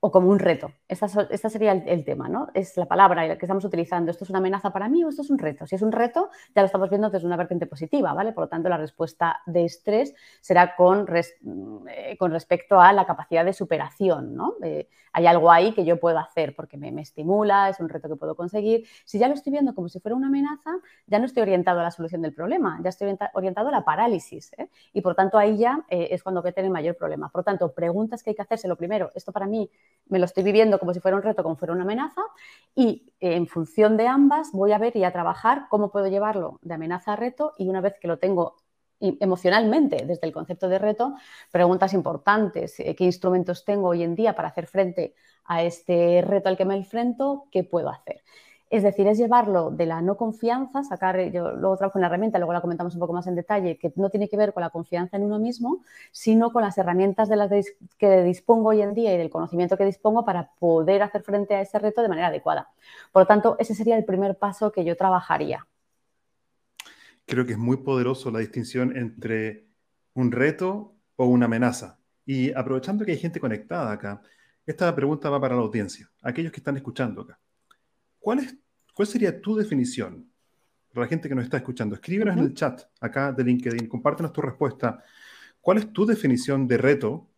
o 0.00 0.10
como 0.10 0.30
un 0.30 0.38
reto. 0.38 0.72
Esta, 0.88 1.08
sería 1.08 1.72
el, 1.72 2.04
tema, 2.04 2.28
¿no? 2.28 2.48
Es 2.54 2.76
la 2.78 2.86
palabra 2.86 3.36
que 3.36 3.44
estamos 3.44 3.64
utilizando. 3.64 4.10
¿Esto 4.10 4.24
es 4.24 4.30
una 4.30 4.38
amenaza 4.38 4.72
para 4.72 4.88
mí 4.88 5.04
o 5.04 5.10
esto 5.10 5.20
es 5.20 5.30
un 5.30 5.38
reto? 5.38 5.66
Si 5.66 5.74
es 5.74 5.82
un 5.82 5.92
reto, 5.92 6.30
ya 6.54 6.62
lo 6.62 6.66
estamos 6.66 6.88
viendo 6.88 7.10
desde 7.10 7.26
una 7.26 7.36
vertiente 7.36 7.66
positiva, 7.66 8.14
¿vale? 8.14 8.32
Por 8.32 8.44
lo 8.44 8.48
tanto, 8.48 8.70
la 8.70 8.78
respuesta 8.78 9.40
de 9.44 9.66
estrés 9.66 10.14
será 10.40 10.74
con, 10.74 11.06
eh, 11.14 12.16
con 12.18 12.32
respecto 12.32 12.80
a 12.80 12.94
la 12.94 13.04
capacidad 13.04 13.44
de 13.44 13.52
superación, 13.52 14.34
¿no? 14.34 14.54
Eh, 14.62 14.88
hay 15.12 15.26
algo 15.26 15.50
ahí 15.50 15.74
que 15.74 15.84
yo 15.84 16.00
puedo 16.00 16.18
hacer 16.18 16.54
porque 16.56 16.78
me, 16.78 16.88
estimula, 17.02 17.68
es 17.68 17.78
un 17.80 17.88
reto 17.88 18.08
que 18.08 18.16
puedo 18.16 18.34
conseguir. 18.34 18.86
Si 19.04 19.18
ya 19.18 19.28
lo 19.28 19.34
estoy 19.34 19.52
viendo 19.52 19.74
como 19.74 19.88
si 19.90 20.00
fuera 20.00 20.16
una 20.16 20.28
amenaza, 20.28 20.70
ya 21.06 21.18
no 21.18 21.26
estoy 21.26 21.42
orientado 21.42 21.80
a 21.80 21.82
la 21.82 21.90
solución 21.90 22.22
del 22.22 22.32
problema, 22.32 22.80
ya 22.82 22.88
estoy 22.88 23.14
orientado 23.34 23.68
a 23.68 23.72
la 23.72 23.84
parálisis. 23.84 24.52
¿eh? 24.56 24.68
Y 24.94 25.02
por 25.02 25.14
tanto, 25.14 25.36
ahí 25.36 25.58
ya 25.58 25.84
es 25.88 26.22
cuando 26.22 26.40
voy 26.42 26.50
a 26.50 26.52
tener 26.52 26.70
mayor 26.70 26.96
problema. 26.96 27.28
Por 27.28 27.40
lo 27.40 27.44
tanto, 27.44 27.72
preguntas 27.72 28.22
que 28.22 28.30
hay 28.30 28.36
que 28.36 28.42
hacerse. 28.42 28.68
Lo 28.68 28.76
primero, 28.76 29.10
esto 29.14 29.32
para 29.32 29.46
mí 29.46 29.68
me 30.06 30.18
lo 30.18 30.24
estoy 30.24 30.42
viviendo 30.42 30.78
como 30.78 30.92
si 30.92 31.00
fuera 31.00 31.16
un 31.16 31.22
reto, 31.22 31.42
como 31.42 31.56
fuera 31.56 31.72
una 31.72 31.84
amenaza, 31.84 32.22
y 32.74 33.12
eh, 33.20 33.36
en 33.36 33.46
función 33.46 33.96
de 33.96 34.08
ambas 34.08 34.50
voy 34.52 34.72
a 34.72 34.78
ver 34.78 34.96
y 34.96 35.04
a 35.04 35.12
trabajar 35.12 35.66
cómo 35.70 35.90
puedo 35.90 36.08
llevarlo 36.08 36.58
de 36.62 36.74
amenaza 36.74 37.12
a 37.12 37.16
reto 37.16 37.52
y 37.58 37.68
una 37.68 37.80
vez 37.80 37.94
que 38.00 38.08
lo 38.08 38.18
tengo 38.18 38.56
emocionalmente 39.00 40.04
desde 40.04 40.26
el 40.26 40.32
concepto 40.32 40.68
de 40.68 40.78
reto 40.78 41.14
preguntas 41.50 41.94
importantes. 41.94 42.78
Eh, 42.80 42.94
¿Qué 42.94 43.04
instrumentos 43.04 43.64
tengo 43.64 43.88
hoy 43.88 44.02
en 44.02 44.14
día 44.14 44.34
para 44.34 44.48
hacer 44.48 44.66
frente 44.66 45.14
a 45.44 45.62
este 45.62 46.22
reto 46.22 46.48
al 46.48 46.56
que 46.56 46.66
me 46.66 46.76
enfrento? 46.76 47.46
¿Qué 47.50 47.64
puedo 47.64 47.88
hacer? 47.88 48.22
Es 48.70 48.84
decir, 48.84 49.08
es 49.08 49.18
llevarlo 49.18 49.72
de 49.72 49.84
la 49.84 50.00
no 50.00 50.16
confianza, 50.16 50.84
sacar, 50.84 51.20
yo 51.32 51.50
luego 51.56 51.76
trabajo 51.76 51.98
una 51.98 52.06
herramienta, 52.06 52.38
luego 52.38 52.52
la 52.52 52.60
comentamos 52.60 52.94
un 52.94 53.00
poco 53.00 53.12
más 53.12 53.26
en 53.26 53.34
detalle, 53.34 53.76
que 53.76 53.92
no 53.96 54.10
tiene 54.10 54.28
que 54.28 54.36
ver 54.36 54.52
con 54.52 54.60
la 54.60 54.70
confianza 54.70 55.16
en 55.16 55.24
uno 55.24 55.40
mismo, 55.40 55.82
sino 56.12 56.52
con 56.52 56.62
las 56.62 56.78
herramientas 56.78 57.28
de 57.28 57.34
las 57.34 57.50
que 57.98 58.22
dispongo 58.22 58.68
hoy 58.68 58.82
en 58.82 58.94
día 58.94 59.12
y 59.12 59.18
del 59.18 59.28
conocimiento 59.28 59.76
que 59.76 59.84
dispongo 59.84 60.24
para 60.24 60.52
poder 60.60 61.02
hacer 61.02 61.22
frente 61.22 61.56
a 61.56 61.62
ese 61.62 61.80
reto 61.80 62.00
de 62.00 62.08
manera 62.08 62.28
adecuada. 62.28 62.68
Por 63.10 63.22
lo 63.22 63.26
tanto, 63.26 63.56
ese 63.58 63.74
sería 63.74 63.96
el 63.96 64.04
primer 64.04 64.38
paso 64.38 64.70
que 64.70 64.84
yo 64.84 64.96
trabajaría. 64.96 65.66
Creo 67.26 67.44
que 67.44 67.52
es 67.52 67.58
muy 67.58 67.78
poderoso 67.78 68.30
la 68.30 68.38
distinción 68.38 68.96
entre 68.96 69.66
un 70.14 70.30
reto 70.30 70.94
o 71.16 71.24
una 71.26 71.46
amenaza. 71.46 71.98
Y 72.24 72.52
aprovechando 72.52 73.04
que 73.04 73.10
hay 73.10 73.18
gente 73.18 73.40
conectada 73.40 73.90
acá, 73.90 74.22
esta 74.64 74.94
pregunta 74.94 75.28
va 75.28 75.40
para 75.40 75.56
la 75.56 75.62
audiencia, 75.62 76.08
aquellos 76.22 76.52
que 76.52 76.60
están 76.60 76.76
escuchando 76.76 77.22
acá. 77.22 77.40
¿Cuál, 78.20 78.40
es, 78.40 78.54
¿Cuál 78.94 79.08
sería 79.08 79.40
tu 79.40 79.56
definición 79.56 80.30
para 80.92 81.06
la 81.06 81.08
gente 81.08 81.28
que 81.28 81.34
nos 81.34 81.44
está 81.44 81.56
escuchando? 81.56 81.94
Escríbenos 81.94 82.36
en 82.36 82.44
el 82.44 82.54
chat 82.54 82.82
acá 83.00 83.32
de 83.32 83.42
LinkedIn, 83.42 83.88
compártenos 83.88 84.32
tu 84.32 84.42
respuesta. 84.42 85.02
¿Cuál 85.60 85.78
es 85.78 85.92
tu 85.92 86.06
definición 86.06 86.68
de 86.68 86.76
reto 86.76 87.28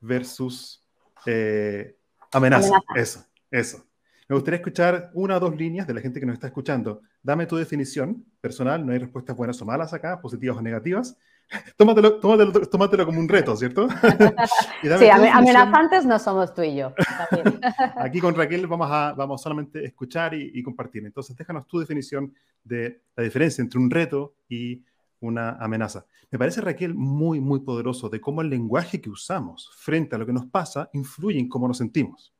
versus 0.00 0.84
eh, 1.24 1.96
amenaza? 2.32 2.78
Eso, 2.94 3.24
eso. 3.50 3.86
Me 4.28 4.36
gustaría 4.36 4.56
escuchar 4.56 5.10
una 5.14 5.36
o 5.36 5.40
dos 5.40 5.56
líneas 5.56 5.86
de 5.86 5.94
la 5.94 6.00
gente 6.00 6.18
que 6.18 6.26
nos 6.26 6.34
está 6.34 6.48
escuchando. 6.48 7.02
Dame 7.22 7.46
tu 7.46 7.56
definición 7.56 8.24
personal, 8.40 8.84
no 8.84 8.92
hay 8.92 8.98
respuestas 8.98 9.36
buenas 9.36 9.60
o 9.60 9.64
malas 9.64 9.92
acá, 9.92 10.20
positivas 10.20 10.56
o 10.56 10.62
negativas. 10.62 11.16
Tómatelo, 11.76 12.18
tómatelo, 12.20 13.06
como 13.06 13.20
un 13.20 13.28
reto, 13.28 13.56
¿cierto? 13.56 13.88
sí, 14.82 15.08
amenazantes 15.08 16.04
no 16.04 16.18
somos 16.18 16.54
tú 16.54 16.62
y 16.62 16.76
yo. 16.76 16.92
Aquí 17.96 18.20
con 18.20 18.34
Raquel 18.34 18.66
vamos 18.66 18.88
a 18.90 19.12
vamos 19.12 19.42
solamente 19.42 19.80
a 19.80 19.82
escuchar 19.82 20.34
y, 20.34 20.62
compartir. 20.62 21.04
Entonces, 21.04 21.36
déjanos 21.36 21.66
tu 21.66 21.78
definición 21.78 22.34
de 22.62 23.02
la 23.16 23.24
diferencia 23.24 23.62
entre 23.62 23.78
un 23.78 23.90
reto 23.90 24.34
y 24.48 24.84
una 25.20 25.50
amenaza. 25.60 26.06
Me 26.30 26.38
parece, 26.38 26.60
Raquel, 26.60 26.94
muy, 26.94 27.40
muy 27.40 27.60
poderoso 27.60 28.08
de 28.08 28.20
cómo 28.20 28.42
el 28.42 28.50
lenguaje 28.50 29.00
que 29.00 29.10
usamos 29.10 29.70
frente 29.76 30.16
a 30.16 30.18
lo 30.18 30.26
que 30.26 30.32
nos 30.32 30.46
pasa 30.46 30.90
influye 30.92 31.38
en 31.38 31.48
cómo 31.48 31.68
nos 31.68 31.78
sentimos. 31.78 32.34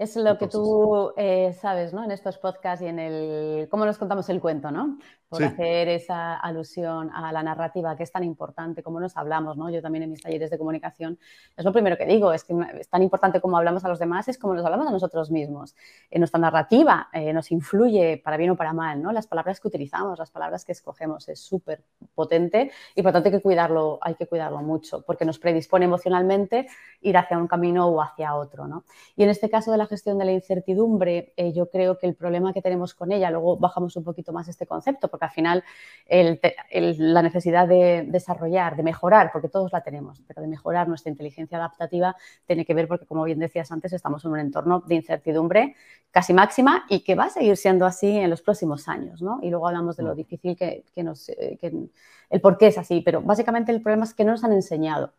Es 0.00 0.16
lo 0.16 0.38
que 0.38 0.48
tú 0.48 1.12
eh, 1.18 1.52
sabes, 1.60 1.92
¿no? 1.92 2.02
En 2.02 2.10
estos 2.10 2.38
podcasts 2.38 2.82
y 2.82 2.88
en 2.88 2.98
el 2.98 3.68
cómo 3.68 3.84
nos 3.84 3.98
contamos 3.98 4.30
el 4.30 4.40
cuento, 4.40 4.70
¿no? 4.70 4.98
Por 5.28 5.44
hacer 5.44 5.88
esa 5.88 6.36
alusión 6.38 7.10
a 7.14 7.30
la 7.30 7.42
narrativa 7.42 7.94
que 7.94 8.04
es 8.04 8.10
tan 8.10 8.24
importante, 8.24 8.82
como 8.82 8.98
nos 8.98 9.18
hablamos, 9.18 9.58
¿no? 9.58 9.68
Yo 9.68 9.82
también 9.82 10.04
en 10.04 10.10
mis 10.10 10.22
talleres 10.22 10.50
de 10.50 10.56
comunicación 10.56 11.18
es 11.54 11.64
lo 11.66 11.72
primero 11.72 11.98
que 11.98 12.06
digo, 12.06 12.32
es 12.32 12.44
que 12.44 12.54
es 12.80 12.88
tan 12.88 13.02
importante 13.02 13.42
como 13.42 13.58
hablamos 13.58 13.84
a 13.84 13.88
los 13.88 13.98
demás, 13.98 14.26
es 14.28 14.38
como 14.38 14.54
nos 14.54 14.64
hablamos 14.64 14.86
a 14.88 14.90
nosotros 14.90 15.30
mismos. 15.30 15.76
En 16.10 16.20
nuestra 16.20 16.40
narrativa 16.40 17.10
eh, 17.12 17.34
nos 17.34 17.52
influye 17.52 18.22
para 18.24 18.38
bien 18.38 18.50
o 18.50 18.56
para 18.56 18.72
mal, 18.72 19.02
¿no? 19.02 19.12
Las 19.12 19.26
palabras 19.26 19.60
que 19.60 19.68
utilizamos, 19.68 20.18
las 20.18 20.30
palabras 20.30 20.64
que 20.64 20.72
escogemos 20.72 21.28
es 21.28 21.40
súper 21.40 21.84
potente 22.14 22.72
y 22.94 23.02
por 23.02 23.12
tanto 23.12 23.28
hay 23.28 23.34
que 23.34 23.42
cuidarlo, 23.42 23.98
hay 24.00 24.14
que 24.14 24.26
cuidarlo 24.26 24.62
mucho, 24.62 25.02
porque 25.02 25.26
nos 25.26 25.38
predispone 25.38 25.84
emocionalmente 25.84 26.68
ir 27.02 27.18
hacia 27.18 27.36
un 27.36 27.46
camino 27.46 27.86
o 27.86 28.00
hacia 28.00 28.34
otro, 28.34 28.66
¿no? 28.66 28.84
Y 29.14 29.24
en 29.24 29.28
este 29.28 29.50
caso 29.50 29.70
de 29.70 29.76
la 29.76 29.89
gestión 29.90 30.16
de 30.16 30.24
la 30.24 30.32
incertidumbre, 30.32 31.34
eh, 31.36 31.52
yo 31.52 31.68
creo 31.68 31.98
que 31.98 32.06
el 32.06 32.14
problema 32.14 32.54
que 32.54 32.62
tenemos 32.62 32.94
con 32.94 33.12
ella, 33.12 33.30
luego 33.30 33.58
bajamos 33.58 33.94
un 33.96 34.04
poquito 34.04 34.32
más 34.32 34.48
este 34.48 34.66
concepto, 34.66 35.08
porque 35.08 35.26
al 35.26 35.30
final 35.32 35.64
la 36.08 37.22
necesidad 37.22 37.68
de 37.68 38.06
desarrollar, 38.08 38.76
de 38.76 38.82
mejorar, 38.82 39.30
porque 39.30 39.50
todos 39.50 39.70
la 39.72 39.82
tenemos, 39.82 40.22
pero 40.26 40.40
de 40.40 40.48
mejorar 40.48 40.88
nuestra 40.88 41.10
inteligencia 41.10 41.58
adaptativa 41.58 42.16
tiene 42.46 42.64
que 42.64 42.72
ver 42.72 42.88
porque, 42.88 43.04
como 43.04 43.24
bien 43.24 43.38
decías 43.38 43.70
antes, 43.70 43.92
estamos 43.92 44.24
en 44.24 44.30
un 44.30 44.38
entorno 44.38 44.80
de 44.80 44.94
incertidumbre 44.94 45.74
casi 46.10 46.32
máxima 46.32 46.86
y 46.88 47.04
que 47.04 47.14
va 47.14 47.24
a 47.24 47.30
seguir 47.30 47.58
siendo 47.58 47.84
así 47.84 48.16
en 48.16 48.30
los 48.30 48.40
próximos 48.40 48.88
años, 48.88 49.20
¿no? 49.20 49.40
Y 49.42 49.50
luego 49.50 49.68
hablamos 49.68 49.98
de 49.98 50.04
lo 50.04 50.14
mm. 50.14 50.16
difícil 50.16 50.56
que, 50.56 50.84
nos... 51.02 51.28
Eh, 51.28 51.58
el 52.30 52.40
por 52.40 52.56
qué 52.56 52.68
es 52.68 52.78
así, 52.78 53.02
pero 53.04 53.20
básicamente 53.20 53.72
el 53.72 53.82
problema 53.82 54.04
es 54.04 54.14
que 54.14 54.24
no 54.24 54.30
nos 54.32 54.44
han 54.44 54.52
enseñado 54.52 55.12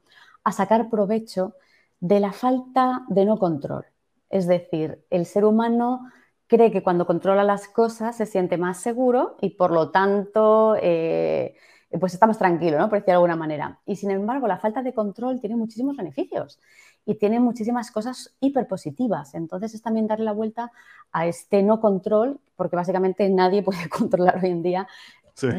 a 0.44 0.51
sacar 0.51 0.90
provecho 0.90 1.56
de 2.00 2.20
la 2.20 2.32
falta 2.32 3.04
de 3.10 3.25
no 3.25 3.38
control. 3.38 3.86
Es 4.32 4.48
decir, 4.48 5.04
el 5.10 5.26
ser 5.26 5.46
humano 5.46 6.10
cree 6.48 6.72
que 6.72 6.84
cuando 6.84 7.06
controla 7.06 7.44
las 7.44 7.68
cosas 7.68 8.16
se 8.16 8.26
siente 8.26 8.58
más 8.58 8.82
seguro 8.82 9.38
y 9.42 9.52
por 9.52 9.72
lo 9.72 9.92
tanto 9.92 10.76
eh, 10.82 11.56
pues 12.00 12.14
está 12.14 12.28
más 12.28 12.38
tranquilo, 12.38 12.78
¿no? 12.78 12.90
por 12.90 13.00
decirlo 13.00 13.12
de 13.12 13.16
alguna 13.16 13.36
manera. 13.36 13.80
Y 13.86 13.98
sin 13.98 14.12
embargo, 14.12 14.48
la 14.48 14.58
falta 14.58 14.82
de 14.82 14.94
control 14.94 15.40
tiene 15.40 15.56
muchísimos 15.56 15.98
beneficios 15.98 16.60
y 17.06 17.16
tiene 17.16 17.40
muchísimas 17.40 17.92
cosas 17.92 18.36
hiperpositivas. 18.40 19.34
Entonces 19.34 19.74
es 19.74 19.82
también 19.82 20.08
darle 20.08 20.26
la 20.26 20.34
vuelta 20.34 20.72
a 21.12 21.26
este 21.26 21.64
no 21.64 21.82
control, 21.82 22.40
porque 22.56 22.76
básicamente 22.76 23.30
nadie 23.30 23.64
puede 23.64 23.90
controlar 23.90 24.40
hoy 24.44 24.50
en 24.50 24.64
día 24.64 24.88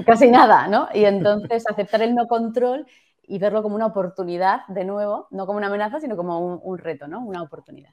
casi 0.06 0.30
nada, 0.30 0.68
¿no? 0.68 0.88
Y 0.94 1.04
entonces 1.04 1.64
aceptar 1.68 2.02
el 2.02 2.14
no 2.14 2.28
control 2.28 2.86
y 3.22 3.38
verlo 3.38 3.62
como 3.62 3.74
una 3.76 3.86
oportunidad, 3.86 4.66
de 4.68 4.84
nuevo, 4.84 5.26
no 5.30 5.46
como 5.46 5.58
una 5.58 5.68
amenaza, 5.68 6.00
sino 6.00 6.16
como 6.16 6.38
un, 6.40 6.60
un 6.62 6.78
reto, 6.78 7.08
¿no? 7.08 7.24
Una 7.24 7.42
oportunidad. 7.42 7.92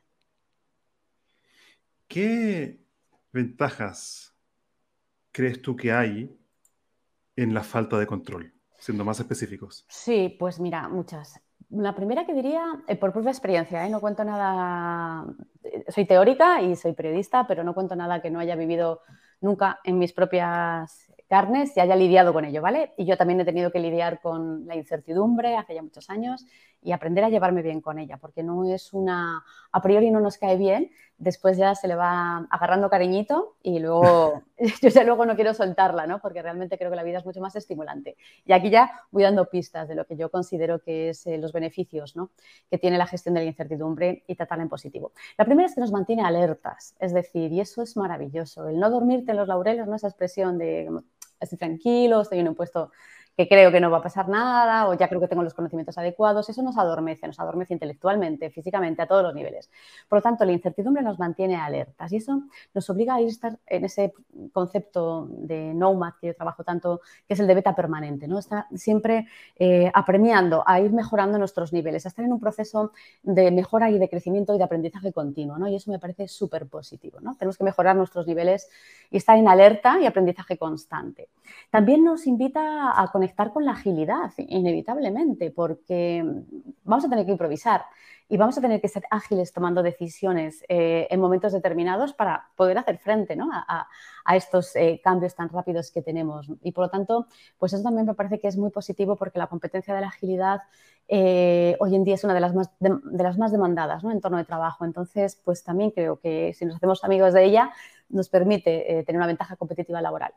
¿Qué 2.10 2.84
ventajas 3.32 4.36
crees 5.32 5.62
tú 5.62 5.76
que 5.76 5.92
hay 5.92 6.36
en 7.36 7.54
la 7.54 7.62
falta 7.62 8.00
de 8.00 8.08
control, 8.08 8.52
siendo 8.80 9.06
más 9.06 9.20
específicos? 9.20 9.86
Sí, 9.88 10.36
pues 10.40 10.60
mira, 10.60 10.90
muchas. 10.90 11.40
La 11.70 11.94
primera 11.94 12.26
que 12.26 12.34
diría, 12.34 12.66
eh, 12.88 12.96
por 12.96 13.14
propia 13.14 13.30
experiencia, 13.30 13.86
¿eh? 13.86 13.92
no 13.92 14.02
cuento 14.02 14.24
nada, 14.24 15.24
eh, 15.64 15.86
soy 15.90 16.06
teórica 16.06 16.64
y 16.64 16.76
soy 16.76 16.94
periodista, 16.94 17.46
pero 17.46 17.64
no 17.64 17.76
cuento 17.76 17.96
nada 17.96 18.24
que 18.24 18.32
no 18.32 18.40
haya 18.40 18.56
vivido 18.56 19.02
nunca 19.40 19.80
en 19.84 20.00
mis 20.00 20.12
propias 20.12 21.12
carnes 21.30 21.78
y 21.78 21.80
haya 21.80 21.96
lidiado 21.96 22.34
con 22.34 22.44
ello, 22.44 22.62
¿vale? 22.62 22.94
Y 22.98 23.06
yo 23.06 23.16
también 23.16 23.40
he 23.40 23.46
tenido 23.46 23.72
que 23.72 23.80
lidiar 23.80 24.20
con 24.20 24.66
la 24.66 24.76
incertidumbre 24.76 25.56
hace 25.56 25.76
ya 25.76 25.84
muchos 25.84 26.10
años 26.10 26.46
y 26.82 26.92
aprender 26.92 27.24
a 27.24 27.30
llevarme 27.30 27.62
bien 27.62 27.82
con 27.82 28.00
ella, 28.00 28.18
porque 28.18 28.42
no 28.42 28.66
es 28.66 28.94
una, 28.94 29.44
a 29.72 29.82
priori 29.82 30.12
no 30.12 30.22
nos 30.22 30.38
cae 30.38 30.58
bien, 30.58 30.90
después 31.18 31.58
ya 31.58 31.76
se 31.76 31.88
le 31.88 31.96
va 31.96 32.48
agarrando 32.50 32.90
cariñito 32.90 33.58
y 33.62 33.80
luego, 33.80 34.42
yo 34.82 34.90
ya 34.90 35.04
luego 35.04 35.26
no 35.26 35.36
quiero 35.36 35.54
soltarla, 35.54 36.08
¿no? 36.08 36.20
Porque 36.20 36.42
realmente 36.42 36.78
creo 36.78 36.90
que 36.90 36.96
la 36.96 37.04
vida 37.04 37.20
es 37.20 37.26
mucho 37.26 37.42
más 37.42 37.56
estimulante. 37.56 38.18
Y 38.46 38.54
aquí 38.54 38.70
ya 38.70 38.92
voy 39.12 39.24
dando 39.24 39.46
pistas 39.50 39.88
de 39.88 39.96
lo 39.96 40.06
que 40.06 40.16
yo 40.16 40.32
considero 40.32 40.80
que 40.80 41.10
es 41.10 41.28
eh, 41.28 41.38
los 41.38 41.52
beneficios, 41.52 42.16
¿no? 42.16 42.32
Que 42.72 42.78
tiene 42.78 42.98
la 42.98 43.06
gestión 43.06 43.36
de 43.36 43.42
la 43.42 43.48
incertidumbre 43.48 44.24
y 44.26 44.36
tratarla 44.36 44.64
en 44.64 44.70
positivo. 44.70 45.12
La 45.38 45.46
primera 45.46 45.68
es 45.68 45.76
que 45.76 45.82
nos 45.82 45.92
mantiene 45.92 46.24
alertas, 46.24 46.96
es 47.00 47.14
decir, 47.14 47.52
y 47.52 47.60
eso 47.60 47.82
es 47.84 47.98
maravilloso, 47.98 48.68
el 48.68 48.80
no 48.80 48.90
dormirte 48.90 49.32
en 49.32 49.38
los 49.38 49.48
laureles, 49.48 49.86
¿no? 49.86 49.96
Esa 49.96 50.08
expresión 50.08 50.58
de 50.58 50.90
estoy 51.40 51.58
tranquilo, 51.58 52.22
estoy 52.22 52.40
en 52.40 52.50
un 52.50 52.56
puesto 52.56 52.92
que 53.40 53.48
creo 53.48 53.72
que 53.72 53.80
no 53.80 53.90
va 53.90 54.00
a 54.00 54.02
pasar 54.02 54.28
nada 54.28 54.90
o 54.90 54.96
ya 54.96 55.08
creo 55.08 55.22
que 55.22 55.30
tengo 55.30 55.44
los 55.44 55.54
conocimientos 55.54 55.98
adecuados, 55.98 56.50
eso 56.50 56.62
nos 56.62 56.78
adormece, 56.78 57.26
nos 57.26 57.40
adormece 57.40 57.74
intelectualmente, 57.74 58.50
físicamente, 58.50 59.02
a 59.02 59.08
todos 59.08 59.24
los 59.24 59.34
niveles. 59.34 59.70
Por 60.10 60.18
lo 60.18 60.22
tanto, 60.22 60.44
la 60.44 60.52
incertidumbre 60.52 61.02
nos 61.02 61.20
mantiene 61.20 61.56
alertas 61.56 62.12
y 62.12 62.18
eso 62.18 62.42
nos 62.74 62.90
obliga 62.90 63.16
a 63.16 63.22
ir 63.22 63.30
estar 63.30 63.58
en 63.66 63.86
ese 63.86 64.12
concepto 64.52 65.30
de 65.30 65.74
nomad 65.74 66.16
que 66.20 66.28
yo 66.28 66.36
trabajo 66.36 66.66
tanto, 66.66 67.00
que 67.30 67.36
es 67.36 67.40
el 67.40 67.48
de 67.48 67.56
beta 67.56 67.74
permanente, 67.74 68.28
¿no? 68.28 68.40
Está 68.40 68.68
siempre 68.76 69.30
eh, 69.56 69.90
apremiando 69.94 70.66
a 70.68 70.82
ir 70.82 70.92
mejorando 70.92 71.38
nuestros 71.38 71.72
niveles, 71.72 72.06
a 72.06 72.10
estar 72.10 72.26
en 72.26 72.34
un 72.34 72.42
proceso 72.42 72.92
de 73.24 73.52
mejora 73.52 73.90
y 73.90 74.00
de 74.00 74.10
crecimiento 74.10 74.54
y 74.54 74.58
de 74.58 74.66
aprendizaje 74.66 75.14
continuo, 75.14 75.58
¿no? 75.58 75.70
Y 75.70 75.76
eso 75.76 75.90
me 75.92 76.00
parece 76.00 76.28
súper 76.28 76.68
positivo, 76.68 77.22
¿no? 77.22 77.36
Tenemos 77.36 77.58
que 77.58 77.64
mejorar 77.64 77.96
nuestros 77.96 78.28
niveles 78.28 78.70
y 79.10 79.16
estar 79.16 79.38
en 79.38 79.48
alerta 79.48 79.98
y 80.02 80.08
aprendizaje 80.08 80.58
constante. 80.58 81.30
También 81.70 82.04
nos 82.04 82.28
invita 82.28 83.02
a 83.02 83.08
conectar 83.08 83.29
estar 83.30 83.54
con 83.54 83.66
la 83.66 83.72
agilidad, 83.72 84.32
inevitablemente, 84.38 85.52
porque 85.52 86.24
vamos 86.84 87.06
a 87.06 87.10
tener 87.10 87.26
que 87.26 87.32
improvisar 87.32 87.84
y 88.32 88.38
vamos 88.38 88.58
a 88.58 88.62
tener 88.62 88.80
que 88.80 88.88
ser 88.88 89.04
ágiles 89.10 89.52
tomando 89.52 89.82
decisiones 89.82 90.64
eh, 90.70 91.08
en 91.10 91.20
momentos 91.20 91.52
determinados 91.52 92.14
para 92.14 92.50
poder 92.56 92.78
hacer 92.78 93.00
frente 93.00 93.36
a, 93.42 94.36
estos 94.36 94.76
eh, 94.76 95.02
cambios 95.04 95.34
tan 95.34 95.50
rápidos 95.50 95.90
que 95.92 96.04
tenemos. 96.04 96.48
Y 96.62 96.72
por 96.72 96.86
lo 96.86 96.90
tanto, 96.92 97.28
pues 97.58 97.74
eso 97.74 97.82
también 97.82 98.06
me 98.06 98.14
parece 98.14 98.40
que 98.40 98.48
es 98.48 98.56
muy 98.56 98.70
positivo 98.70 99.16
porque 99.16 99.40
la 99.40 99.48
competencia 99.48 99.96
de 99.96 100.02
la 100.02 100.08
agilidad 100.08 100.62
eh, 101.08 101.76
hoy 101.80 101.96
en 101.96 102.04
día 102.04 102.14
es 102.14 102.24
una 102.24 102.36
de 102.36 102.40
las 102.40 102.54
más, 102.54 102.70
de, 102.80 103.24
las 103.24 103.40
más 103.40 103.52
demandadas 103.52 104.04
¿no? 104.04 104.12
en 104.12 104.22
torno 104.22 104.38
de 104.38 104.46
trabajo. 104.46 104.86
Entonces, 104.86 105.42
pues 105.44 105.64
también 105.64 105.90
creo 105.90 106.20
que 106.20 106.54
si 106.54 106.66
nos 106.66 106.76
hacemos 106.76 107.04
amigos 107.04 107.34
de 107.34 107.46
ella, 107.46 107.72
nos 108.10 108.30
permite 108.30 109.04
tener 109.06 109.18
una 109.18 109.28
ventaja 109.28 109.56
competitiva 109.56 110.02
laboral. 110.02 110.34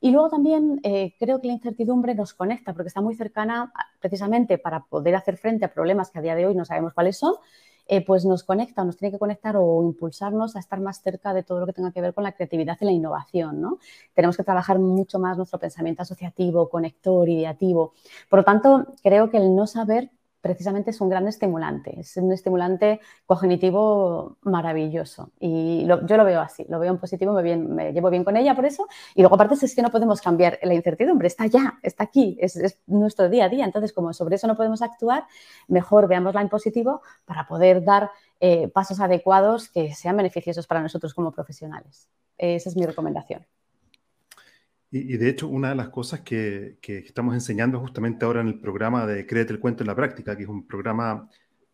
Y 0.00 0.10
luego 0.10 0.28
también 0.28 0.80
creo 1.18 1.40
que 1.40 1.48
la 1.48 1.52
incertidumbre 1.52 2.14
nos 2.14 2.34
conecta 2.34 2.72
porque 2.72 2.88
está 2.88 3.00
muy 3.00 3.14
cercana 3.14 3.72
precisamente 4.00 4.58
para 4.58 4.84
poder 4.84 5.14
hacer 5.16 5.36
frente 5.36 5.64
a 5.64 5.72
problemas 5.72 6.10
que 6.10 6.18
a 6.18 6.22
día 6.22 6.34
de 6.34 6.46
hoy 6.46 6.54
no 6.54 6.64
sabemos 6.64 6.92
cuáles 6.92 7.18
son 7.18 7.34
eh, 7.88 8.04
pues 8.04 8.24
nos 8.24 8.42
conecta, 8.42 8.84
nos 8.84 8.96
tiene 8.96 9.12
que 9.12 9.18
conectar 9.18 9.54
o 9.56 9.80
impulsarnos 9.84 10.56
a 10.56 10.58
estar 10.58 10.80
más 10.80 11.00
cerca 11.02 11.32
de 11.32 11.44
todo 11.44 11.60
lo 11.60 11.66
que 11.66 11.72
tenga 11.72 11.92
que 11.92 12.00
ver 12.00 12.14
con 12.14 12.24
la 12.24 12.32
creatividad 12.32 12.76
y 12.80 12.84
la 12.84 12.90
innovación. 12.90 13.60
¿no? 13.60 13.78
Tenemos 14.12 14.36
que 14.36 14.42
trabajar 14.42 14.80
mucho 14.80 15.20
más 15.20 15.36
nuestro 15.36 15.60
pensamiento 15.60 16.02
asociativo, 16.02 16.68
conector, 16.68 17.28
ideativo. 17.28 17.92
Por 18.28 18.40
lo 18.40 18.44
tanto, 18.44 18.86
creo 19.04 19.30
que 19.30 19.36
el 19.36 19.54
no 19.54 19.68
saber 19.68 20.10
precisamente 20.46 20.90
es 20.90 21.00
un 21.00 21.08
gran 21.08 21.26
estimulante, 21.26 21.98
es 21.98 22.16
un 22.16 22.32
estimulante 22.32 23.00
cognitivo 23.26 24.36
maravilloso. 24.42 25.32
Y 25.40 25.84
yo 25.86 26.16
lo 26.16 26.24
veo 26.24 26.40
así, 26.40 26.64
lo 26.68 26.78
veo 26.78 26.92
en 26.92 26.98
positivo, 26.98 27.32
me, 27.32 27.56
me, 27.56 27.92
llevo 27.92 28.10
bien 28.10 28.22
con 28.22 28.36
ella 28.36 28.54
por 28.54 28.64
eso. 28.64 28.86
Y 29.16 29.22
luego 29.22 29.34
aparte 29.34 29.54
es 29.54 29.74
que 29.74 29.82
no 29.82 29.90
podemos 29.90 30.20
cambiar 30.20 30.60
la 30.62 30.74
incertidumbre, 30.74 31.26
está 31.26 31.46
ya, 31.46 31.80
está 31.82 32.04
aquí, 32.04 32.38
es, 32.40 32.78
nuestro 32.86 33.28
día 33.28 33.46
a 33.46 33.48
día. 33.48 33.64
Entonces, 33.64 33.92
como 33.92 34.12
sobre 34.12 34.36
eso 34.36 34.46
no 34.46 34.56
podemos 34.56 34.82
actuar, 34.82 35.24
mejor 35.66 36.06
veámosla 36.06 36.42
en 36.42 36.48
positivo 36.48 37.02
para 37.24 37.48
poder 37.48 37.84
dar 37.84 38.10
eh, 38.38 38.68
pasos 38.68 39.00
adecuados 39.00 39.68
que 39.68 39.92
sean 39.94 40.16
beneficiosos 40.16 40.68
para 40.68 40.80
nosotros 40.80 41.12
como 41.12 41.32
profesionales. 41.32 42.08
Esa 42.38 42.68
es 42.68 42.76
mi 42.76 42.86
recomendación. 42.86 43.44
Y, 44.98 45.16
de 45.16 45.28
hecho, 45.28 45.48
una 45.48 45.70
de 45.70 45.74
las 45.74 45.90
cosas 45.90 46.20
que, 46.20 46.78
estamos 46.82 47.34
enseñando 47.34 47.80
justamente 47.80 48.24
ahora 48.24 48.40
en 48.40 48.48
el 48.48 48.58
programa 48.60 49.06
de 49.06 49.26
Créete 49.26 49.52
el 49.52 49.60
cuento 49.60 49.82
en 49.82 49.88
la 49.88 49.94
práctica, 49.94 50.36
que 50.36 50.44
es 50.44 50.48
un 50.48 50.66
programa 50.66 51.28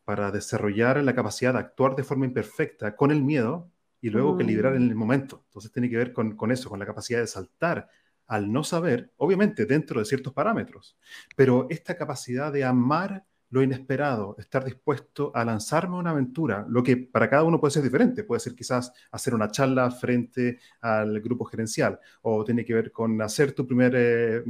para 0.05 0.31
desarrollar 0.31 1.02
la 1.02 1.14
capacidad 1.14 1.52
de 1.52 1.61
actuar 1.61 1.95
de 1.95 2.05
forma 2.05 2.26
imperfecta 2.26 2.97
con 2.97 3.11
el 3.11 3.23
miedo 3.23 3.71
y 4.00 4.11
luego 4.11 4.37
que 4.37 4.45
liberar 4.45 4.75
en 4.75 4.83
el 4.83 4.95
momento. 4.97 5.45
Entonces 5.47 5.71
tiene 5.71 5.88
que 5.88 5.97
ver 5.97 6.12
con, 6.12 6.37
con 6.37 6.50
eso, 6.50 6.69
con 6.69 6.79
la 6.79 6.87
capacidad 6.87 7.21
de 7.21 7.29
saltar 7.29 7.88
al 8.26 8.50
no 8.50 8.64
saber, 8.64 9.12
obviamente 9.17 9.67
dentro 9.67 10.00
de 10.00 10.07
ciertos 10.07 10.33
parámetros, 10.33 10.97
pero 11.37 11.67
esta 11.71 11.97
capacidad 11.97 12.52
de 12.52 12.64
amar 12.64 13.25
lo 13.52 13.62
inesperado, 13.62 14.35
estar 14.38 14.64
dispuesto 14.64 15.30
a 15.35 15.44
lanzarme 15.44 15.97
a 15.97 15.99
una 15.99 16.11
aventura, 16.11 16.64
lo 16.71 16.82
que 16.82 16.97
para 16.97 17.28
cada 17.28 17.44
uno 17.44 17.61
puede 17.61 17.73
ser 17.73 17.82
diferente, 17.82 18.25
puede 18.25 18.40
ser 18.40 18.54
quizás 18.54 18.90
hacer 19.11 19.35
una 19.35 19.50
charla 19.50 19.90
frente 19.90 20.59
al 20.80 21.21
grupo 21.21 21.44
gerencial, 21.44 22.00
o 22.23 22.44
tiene 22.44 22.64
que 22.64 22.73
ver 22.73 22.90
con 22.90 23.21
hacer 23.21 23.52
tu 23.52 23.66
primer 23.66 23.94
eh, 23.94 24.42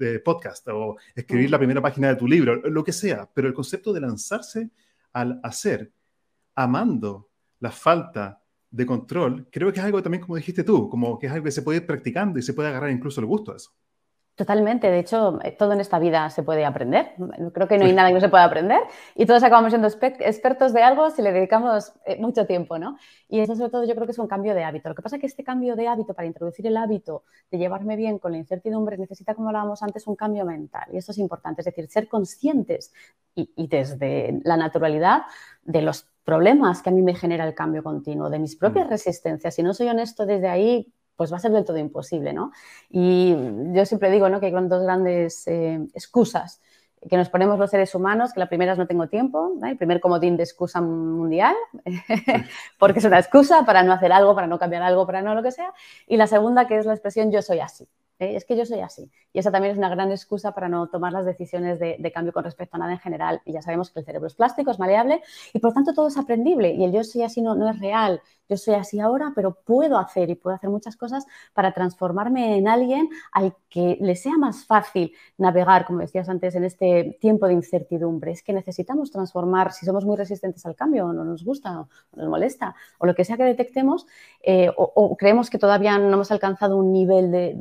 eh, 0.00 0.18
podcast, 0.24 0.66
o 0.68 0.96
escribir 1.14 1.52
la 1.52 1.58
primera 1.58 1.80
página 1.80 2.08
de 2.08 2.16
tu 2.16 2.26
libro, 2.26 2.56
lo 2.56 2.82
que 2.82 2.92
sea, 2.92 3.30
pero 3.32 3.46
el 3.46 3.54
concepto 3.54 3.92
de 3.92 4.00
lanzarse 4.00 4.70
al 5.12 5.38
hacer, 5.44 5.92
amando 6.56 7.30
la 7.60 7.70
falta 7.70 8.42
de 8.72 8.84
control, 8.84 9.46
creo 9.52 9.72
que 9.72 9.78
es 9.78 9.86
algo 9.86 10.02
también, 10.02 10.20
como 10.20 10.34
dijiste 10.34 10.64
tú, 10.64 10.88
como 10.88 11.16
que 11.16 11.28
es 11.28 11.32
algo 11.32 11.44
que 11.44 11.52
se 11.52 11.62
puede 11.62 11.78
ir 11.78 11.86
practicando 11.86 12.40
y 12.40 12.42
se 12.42 12.54
puede 12.54 12.70
agarrar 12.70 12.90
incluso 12.90 13.20
el 13.20 13.26
gusto 13.28 13.52
a 13.52 13.56
eso. 13.56 13.70
Totalmente, 14.38 14.88
de 14.88 15.00
hecho, 15.00 15.40
eh, 15.42 15.50
todo 15.50 15.72
en 15.72 15.80
esta 15.80 15.98
vida 15.98 16.30
se 16.30 16.44
puede 16.44 16.64
aprender. 16.64 17.10
Creo 17.52 17.66
que 17.66 17.76
no 17.76 17.86
hay 17.86 17.92
nada 17.92 18.06
que 18.10 18.14
no 18.14 18.20
se 18.20 18.28
pueda 18.28 18.44
aprender 18.44 18.78
y 19.16 19.26
todos 19.26 19.42
acabamos 19.42 19.72
siendo 19.72 19.88
expertos 19.88 20.72
de 20.72 20.80
algo 20.80 21.10
si 21.10 21.22
le 21.22 21.32
dedicamos 21.32 21.92
eh, 22.06 22.20
mucho 22.20 22.46
tiempo, 22.46 22.78
¿no? 22.78 22.98
Y 23.28 23.40
eso 23.40 23.56
sobre 23.56 23.70
todo 23.70 23.84
yo 23.84 23.96
creo 23.96 24.06
que 24.06 24.12
es 24.12 24.18
un 24.20 24.28
cambio 24.28 24.54
de 24.54 24.62
hábito. 24.62 24.90
Lo 24.90 24.94
que 24.94 25.02
pasa 25.02 25.16
es 25.16 25.20
que 25.20 25.26
este 25.26 25.42
cambio 25.42 25.74
de 25.74 25.88
hábito, 25.88 26.14
para 26.14 26.28
introducir 26.28 26.64
el 26.68 26.76
hábito 26.76 27.24
de 27.50 27.58
llevarme 27.58 27.96
bien 27.96 28.20
con 28.20 28.30
la 28.30 28.38
incertidumbre, 28.38 28.96
necesita, 28.96 29.34
como 29.34 29.48
hablábamos 29.48 29.82
antes, 29.82 30.06
un 30.06 30.14
cambio 30.14 30.44
mental. 30.44 30.84
Y 30.92 30.98
eso 30.98 31.10
es 31.10 31.18
importante, 31.18 31.62
es 31.62 31.64
decir, 31.64 31.88
ser 31.88 32.06
conscientes 32.06 32.92
y, 33.34 33.50
y 33.56 33.66
desde 33.66 34.38
la 34.44 34.56
naturalidad 34.56 35.22
de 35.64 35.82
los 35.82 36.06
problemas 36.22 36.80
que 36.80 36.90
a 36.90 36.92
mí 36.92 37.02
me 37.02 37.16
genera 37.16 37.44
el 37.44 37.56
cambio 37.56 37.82
continuo, 37.82 38.30
de 38.30 38.38
mis 38.38 38.54
propias 38.54 38.86
mm. 38.86 38.90
resistencias. 38.90 39.52
Si 39.52 39.64
no 39.64 39.74
soy 39.74 39.88
honesto 39.88 40.26
desde 40.26 40.46
ahí, 40.46 40.92
pues 41.18 41.32
va 41.32 41.36
a 41.36 41.40
ser 41.40 41.50
del 41.50 41.64
todo 41.64 41.78
imposible, 41.78 42.32
¿no? 42.32 42.52
Y 42.88 43.34
yo 43.74 43.84
siempre 43.84 44.08
digo, 44.08 44.28
¿no? 44.28 44.38
Que 44.38 44.46
hay 44.46 44.52
dos 44.52 44.84
grandes 44.84 45.46
eh, 45.48 45.80
excusas 45.92 46.62
que 47.10 47.16
nos 47.16 47.28
ponemos 47.28 47.58
los 47.58 47.70
seres 47.70 47.94
humanos, 47.94 48.32
que 48.32 48.40
la 48.40 48.48
primera 48.48 48.72
es 48.72 48.78
no 48.78 48.86
tengo 48.86 49.08
tiempo, 49.08 49.52
el 49.64 49.76
primer 49.76 50.00
comodín 50.00 50.36
de 50.36 50.44
excusa 50.44 50.80
mundial, 50.80 51.54
porque 52.78 53.00
es 53.00 53.04
una 53.04 53.18
excusa 53.18 53.64
para 53.64 53.82
no 53.82 53.92
hacer 53.92 54.12
algo, 54.12 54.34
para 54.34 54.46
no 54.46 54.58
cambiar 54.58 54.82
algo, 54.82 55.06
para 55.06 55.22
no 55.22 55.34
lo 55.34 55.42
que 55.42 55.52
sea, 55.52 55.72
y 56.06 56.16
la 56.16 56.26
segunda 56.26 56.66
que 56.66 56.78
es 56.78 56.86
la 56.86 56.94
expresión 56.94 57.30
yo 57.30 57.42
soy 57.42 57.60
así. 57.60 57.88
¿Eh? 58.18 58.36
es 58.36 58.44
que 58.44 58.56
yo 58.56 58.64
soy 58.64 58.80
así. 58.80 59.10
Y 59.32 59.38
esa 59.38 59.50
también 59.50 59.72
es 59.72 59.78
una 59.78 59.88
gran 59.88 60.10
excusa 60.10 60.52
para 60.52 60.68
no 60.68 60.88
tomar 60.88 61.12
las 61.12 61.24
decisiones 61.24 61.78
de, 61.78 62.12
cambio 62.12 62.32
con 62.32 62.44
respecto 62.44 62.76
a 62.76 62.80
nada 62.80 62.92
en 62.92 62.98
general. 62.98 63.42
Y 63.44 63.52
ya 63.52 63.62
sabemos 63.62 63.90
que 63.90 64.00
el 64.00 64.06
cerebro 64.06 64.26
es 64.26 64.34
plástico, 64.34 64.70
es 64.70 64.78
maleable 64.78 65.22
y 65.52 65.58
por 65.58 65.72
tanto 65.72 65.92
todo 65.92 66.08
es 66.08 66.16
aprendible. 66.16 66.72
Y 66.72 66.84
el 66.84 66.92
yo 66.92 67.04
soy 67.04 67.22
así 67.22 67.42
no, 67.42 67.54
no 67.54 67.68
es 67.70 67.78
real. 67.78 68.20
Yo 68.48 68.56
soy 68.56 68.74
así 68.74 68.98
ahora, 68.98 69.32
pero 69.34 69.58
puedo 69.62 69.98
hacer 69.98 70.30
y 70.30 70.34
puedo 70.34 70.56
hacer 70.56 70.70
muchas 70.70 70.96
cosas 70.96 71.26
para 71.52 71.72
transformarme 71.74 72.56
en 72.56 72.66
alguien 72.66 73.10
al 73.32 73.54
que 73.68 73.98
le 74.00 74.16
sea 74.16 74.38
más 74.38 74.64
fácil 74.64 75.12
navegar, 75.36 75.84
como 75.84 75.98
decías 75.98 76.28
antes, 76.30 76.54
en 76.54 76.64
este 76.64 77.18
tiempo 77.20 77.46
de 77.46 77.52
incertidumbre. 77.52 78.32
Es 78.32 78.42
que 78.42 78.54
necesitamos 78.54 79.10
transformar, 79.10 79.72
si 79.72 79.84
somos 79.84 80.06
muy 80.06 80.16
resistentes 80.16 80.64
al 80.64 80.74
cambio, 80.74 81.06
o 81.06 81.12
no 81.12 81.24
nos 81.24 81.44
gusta, 81.44 81.82
o 81.82 81.88
nos 82.16 82.28
molesta, 82.28 82.74
o 82.96 83.04
lo 83.04 83.14
que 83.14 83.24
sea 83.24 83.36
que 83.36 83.44
detectemos, 83.44 84.06
eh, 84.42 84.70
o, 84.76 85.14
creemos 85.16 85.50
que 85.50 85.58
todavía 85.58 85.98
no 85.98 86.14
hemos 86.14 86.30
alcanzado 86.30 86.78
un 86.78 86.90
nivel 86.90 87.30
de 87.30 87.58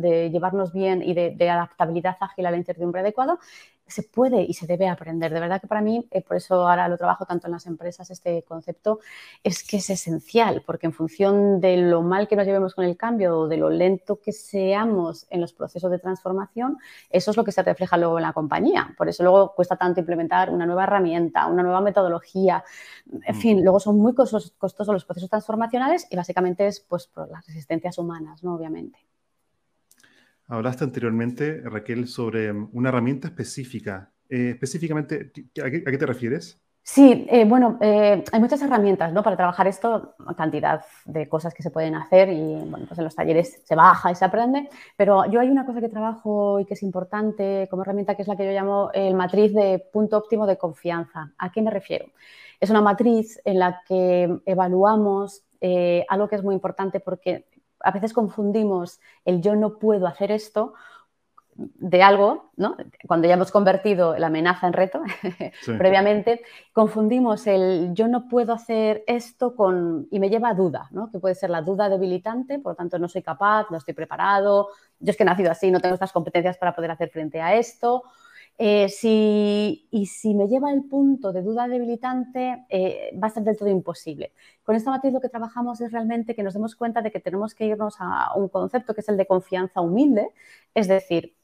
de 0.00 0.30
llevarnos 0.30 0.72
bien 0.72 1.02
y 1.02 1.14
de, 1.14 1.50
adaptabilidad 1.50 2.16
ágil 2.20 2.46
a 2.46 2.50
la 2.50 2.56
incertidumbre 2.56 3.00
adecuado, 3.00 3.38
se 3.86 4.02
puede 4.04 4.42
y 4.42 4.54
se 4.54 4.66
debe 4.66 4.88
aprender. 4.88 5.32
De 5.32 5.40
verdad 5.40 5.60
que 5.60 5.66
para 5.66 5.80
mí, 5.80 6.06
eh, 6.10 6.22
por 6.22 6.36
eso 6.36 6.54
ahora 6.68 6.88
lo 6.88 6.96
trabajo 6.96 7.26
tanto 7.26 7.48
en 7.48 7.52
las 7.52 7.66
empresas, 7.66 8.10
este 8.10 8.44
concepto 8.44 9.00
es 9.42 9.66
que 9.66 9.78
es 9.78 9.90
esencial, 9.90 10.62
porque 10.64 10.86
en 10.86 10.92
función 10.92 11.60
de 11.60 11.76
lo 11.76 12.02
mal 12.02 12.28
que 12.28 12.36
nos 12.36 12.46
llevemos 12.46 12.74
con 12.74 12.84
el 12.84 12.96
cambio 12.96 13.36
o 13.40 13.48
de 13.48 13.56
lo 13.56 13.68
lento 13.68 14.20
que 14.20 14.32
seamos 14.32 15.26
en 15.30 15.40
los 15.40 15.52
procesos 15.52 15.90
de 15.90 15.98
transformación, 15.98 16.78
eso 17.10 17.30
es 17.32 17.36
lo 17.36 17.44
que 17.44 17.52
se 17.52 17.62
refleja 17.62 17.96
luego 17.96 18.18
en 18.18 18.22
la 18.22 18.32
compañía. 18.32 18.94
Por 18.96 19.08
eso 19.08 19.22
luego 19.22 19.54
cuesta 19.54 19.76
tanto 19.76 20.00
implementar 20.00 20.50
una 20.50 20.66
nueva 20.66 20.84
herramienta, 20.84 21.46
una 21.46 21.62
nueva 21.62 21.80
metodología. 21.80 22.62
En 23.26 23.34
fin, 23.34 23.58
mm. 23.58 23.62
luego 23.62 23.80
son 23.80 23.98
muy 23.98 24.14
costosos 24.14 24.54
los 24.88 25.04
procesos 25.04 25.30
transformacionales 25.30 26.06
y 26.10 26.16
básicamente 26.16 26.66
es 26.66 26.80
pues, 26.80 27.06
por 27.06 27.28
las 27.28 27.46
resistencias 27.46 27.98
humanas, 27.98 28.42
¿no? 28.42 28.54
obviamente. 28.54 29.09
Hablaste 30.50 30.82
anteriormente, 30.82 31.62
Raquel, 31.64 32.08
sobre 32.08 32.52
mm, 32.52 32.70
una 32.72 32.88
herramienta 32.88 33.28
específica. 33.28 34.12
Eh, 34.28 34.50
específicamente, 34.50 35.32
¿a 35.64 35.70
qué, 35.70 35.98
te 35.98 36.06
refieres? 36.06 36.60
Sí, 36.82 37.24
eh, 37.30 37.44
bueno, 37.44 37.78
eh, 37.80 38.24
hay 38.32 38.40
muchas 38.40 38.60
herramientas 38.62 39.12
¿no? 39.12 39.22
para 39.22 39.36
trabajar 39.36 39.68
esto, 39.68 40.16
cantidad 40.36 40.84
de 41.04 41.28
cosas 41.28 41.54
que 41.54 41.62
se 41.62 41.70
pueden 41.70 41.94
hacer 41.94 42.30
y 42.30 42.56
bueno, 42.68 42.86
pues 42.88 42.98
en 42.98 43.04
los 43.04 43.14
talleres 43.14 43.62
se 43.64 43.76
baja 43.76 44.10
y 44.10 44.16
se 44.16 44.24
aprende, 44.24 44.68
pero 44.96 45.30
yo 45.30 45.38
hay 45.38 45.50
una 45.50 45.64
cosa 45.64 45.80
que 45.80 45.88
trabajo 45.88 46.58
y 46.58 46.64
que 46.64 46.74
es 46.74 46.82
importante 46.82 47.68
como 47.70 47.82
herramienta 47.82 48.16
que 48.16 48.22
es 48.22 48.28
la 48.28 48.36
que 48.36 48.46
yo 48.46 48.50
llamo 48.50 48.90
el 48.92 49.14
matriz 49.14 49.54
de 49.54 49.84
punto 49.92 50.16
óptimo 50.16 50.46
de 50.46 50.58
confianza. 50.58 51.32
¿A 51.38 51.52
qué 51.52 51.62
me 51.62 51.70
refiero? 51.70 52.06
Es 52.58 52.70
una 52.70 52.80
matriz 52.80 53.40
en 53.44 53.60
la 53.60 53.82
que 53.86 54.40
evaluamos 54.46 55.44
algo 56.08 56.28
que 56.28 56.36
es 56.36 56.42
muy 56.42 56.54
importante 56.54 56.98
porque 56.98 57.46
a 57.80 57.90
veces 57.90 58.12
confundimos 58.12 59.00
el 59.24 59.40
yo 59.40 59.56
no 59.56 59.78
puedo 59.78 60.06
hacer 60.06 60.30
esto 60.30 60.74
de 61.54 62.02
algo, 62.02 62.50
¿no? 62.56 62.76
cuando 63.06 63.28
ya 63.28 63.34
hemos 63.34 63.50
convertido 63.50 64.16
la 64.16 64.28
amenaza 64.28 64.66
en 64.66 64.72
reto 64.72 65.02
previamente, 65.78 66.42
confundimos 66.72 67.46
el 67.46 67.90
yo 67.92 68.08
no 68.08 68.28
puedo 68.28 68.54
hacer 68.54 69.04
esto 69.06 69.54
con 69.54 70.08
y 70.10 70.20
me 70.20 70.30
lleva 70.30 70.50
a 70.50 70.54
duda, 70.54 70.88
¿no? 70.90 71.10
que 71.10 71.18
puede 71.18 71.34
ser 71.34 71.50
la 71.50 71.60
duda 71.60 71.88
debilitante, 71.88 72.58
por 72.58 72.72
lo 72.72 72.76
tanto 72.76 72.98
no 72.98 73.08
soy 73.08 73.22
capaz, 73.22 73.70
no 73.70 73.76
estoy 73.76 73.94
preparado, 73.94 74.68
yo 75.00 75.10
es 75.10 75.16
que 75.16 75.22
he 75.22 75.26
nacido 75.26 75.50
así, 75.50 75.70
no 75.70 75.80
tengo 75.80 75.94
estas 75.94 76.12
competencias 76.12 76.56
para 76.56 76.74
poder 76.74 76.92
hacer 76.92 77.10
frente 77.10 77.40
a 77.40 77.54
esto, 77.54 78.04
eh, 78.62 78.90
si, 78.90 79.88
y 79.90 80.04
si 80.04 80.34
me 80.34 80.46
lleva 80.46 80.70
el 80.70 80.84
punto 80.84 81.32
de 81.32 81.40
duda 81.40 81.66
debilitante, 81.66 82.66
eh, 82.68 83.10
va 83.18 83.28
a 83.28 83.30
ser 83.30 83.42
del 83.42 83.56
todo 83.56 83.70
imposible. 83.70 84.34
Con 84.62 84.76
esta 84.76 84.90
matriz 84.90 85.14
lo 85.14 85.20
que 85.22 85.30
trabajamos 85.30 85.80
es 85.80 85.90
realmente 85.92 86.34
que 86.34 86.42
nos 86.42 86.52
demos 86.52 86.76
cuenta 86.76 87.00
de 87.00 87.10
que 87.10 87.20
tenemos 87.20 87.54
que 87.54 87.64
irnos 87.64 87.96
a 88.00 88.34
un 88.36 88.50
concepto 88.50 88.92
que 88.94 89.00
es 89.00 89.08
el 89.08 89.16
de 89.16 89.26
confianza 89.26 89.80
humilde, 89.80 90.28
es 90.74 90.88
decir, 90.88 91.34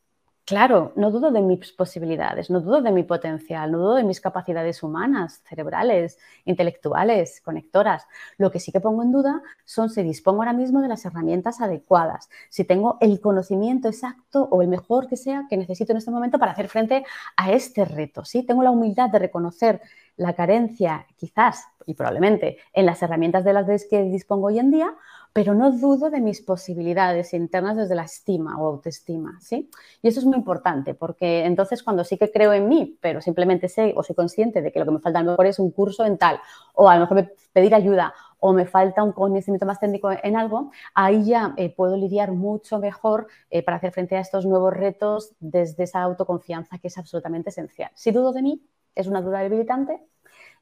Claro, 0.46 0.92
no 0.94 1.11
dudo 1.11 1.32
de 1.32 1.40
mis 1.42 1.72
posibilidades, 1.72 2.50
no 2.50 2.61
dudo 2.61 2.80
de 2.80 2.92
mi 2.92 3.02
potencial, 3.02 3.72
no 3.72 3.78
dudo 3.78 3.94
de 3.96 4.04
mis 4.04 4.20
capacidades 4.20 4.85
humanas, 4.85 5.42
cerebrales, 5.44 6.20
intelectuales, 6.44 7.40
conectoras. 7.40 8.06
Lo 8.38 8.52
que 8.52 8.61
sí 8.61 8.70
que 8.70 8.80
pongo 8.80 9.02
en 9.02 9.11
duda 9.11 9.42
son 9.64 9.90
si 9.90 10.04
dispongo 10.04 10.42
ahora 10.42 10.52
mismo 10.52 10.80
de 10.82 10.87
las 10.87 11.04
herramientas 11.04 11.61
adecuadas, 11.61 12.28
si 12.48 12.62
tengo 12.62 12.96
el 13.00 13.20
conocimiento 13.20 13.88
exacto 13.88 14.44
o 14.48 14.62
el 14.62 14.68
mejor 14.68 15.09
que 15.09 15.16
sea 15.16 15.46
que 15.50 15.56
necesito 15.56 15.90
en 15.90 15.98
este 15.98 16.12
momento 16.12 16.38
para 16.38 16.52
hacer 16.52 16.68
frente 16.68 17.04
a 17.37 17.50
este 17.50 17.85
reto. 17.85 18.24
¿sí? 18.24 18.44
Tengo 18.44 18.62
la 18.62 18.70
humildad 18.70 19.11
de 19.11 19.18
reconocer 19.18 19.80
la 20.16 20.35
carencia, 20.35 21.07
quizás 21.16 21.66
y 21.87 21.94
probablemente, 21.94 22.59
en 22.72 22.85
las 22.85 23.02
herramientas 23.02 23.44
de 23.44 23.52
las 23.52 23.87
que 23.88 24.02
dispongo 24.02 24.48
hoy 24.48 24.59
en 24.59 24.72
día, 24.72 24.94
pero 25.33 25.55
no 25.55 25.70
dudo 25.70 26.11
de 26.11 26.20
mis 26.20 26.40
posibilidades 26.40 27.33
internas 27.33 27.76
desde 27.76 27.94
la 27.94 28.05
estima 28.05 28.59
o 28.59 28.66
autoestima, 28.66 29.38
¿sí? 29.40 29.70
Y 30.02 30.09
eso 30.09 30.20
es 30.20 30.26
muy 30.26 30.37
importante, 30.37 30.94
porque 30.94 31.44
entonces 31.44 31.83
cuando 31.83 32.05
sí 32.05 32.16
que 32.16 32.33
creo 32.33 32.52
en 32.52 32.68
mí, 32.68 32.98
pero 33.00 33.20
simplemente 33.20 33.68
sé 33.68 33.92
o 33.96 34.02
soy 34.02 34.16
consciente 34.16 34.62
de 34.62 34.72
que 34.72 34.79
lo 34.79 34.87
que 34.87 34.92
me 34.92 34.98
falta 34.98 35.20
a 35.20 35.22
lo 35.22 35.33
mejor 35.33 35.46
es 35.46 35.59
un 35.59 35.70
curso 35.70 36.05
en 36.05 36.18
tal, 36.18 36.40
o 36.74 36.88
a 36.88 36.96
lo 36.96 37.02
mejor 37.02 37.33
pedir 37.52 37.74
ayuda, 37.74 38.14
o 38.40 38.52
me 38.52 38.66
falta 38.66 39.02
un 39.02 39.12
conocimiento 39.12 39.66
más 39.66 39.79
técnico 39.79 40.11
en 40.11 40.37
algo, 40.37 40.70
ahí 40.94 41.24
ya 41.24 41.55
eh, 41.57 41.68
puedo 41.74 41.96
lidiar 41.96 42.33
mucho 42.33 42.79
mejor 42.79 43.29
eh, 43.50 43.62
para 43.62 43.76
hacer 43.76 43.92
frente 43.92 44.16
a 44.16 44.20
estos 44.20 44.46
nuevos 44.46 44.72
retos 44.72 45.35
desde 45.38 45.85
esa 45.85 46.02
autoconfianza 46.02 46.79
que 46.79 46.88
es 46.88 46.98
absolutamente 46.98 47.50
esencial. 47.50 47.90
Si 47.94 48.11
dudo 48.11 48.33
de 48.33 48.42
mí, 48.42 48.62
es 48.96 49.06
una 49.06 49.20
duda 49.20 49.40
debilitante, 49.40 50.00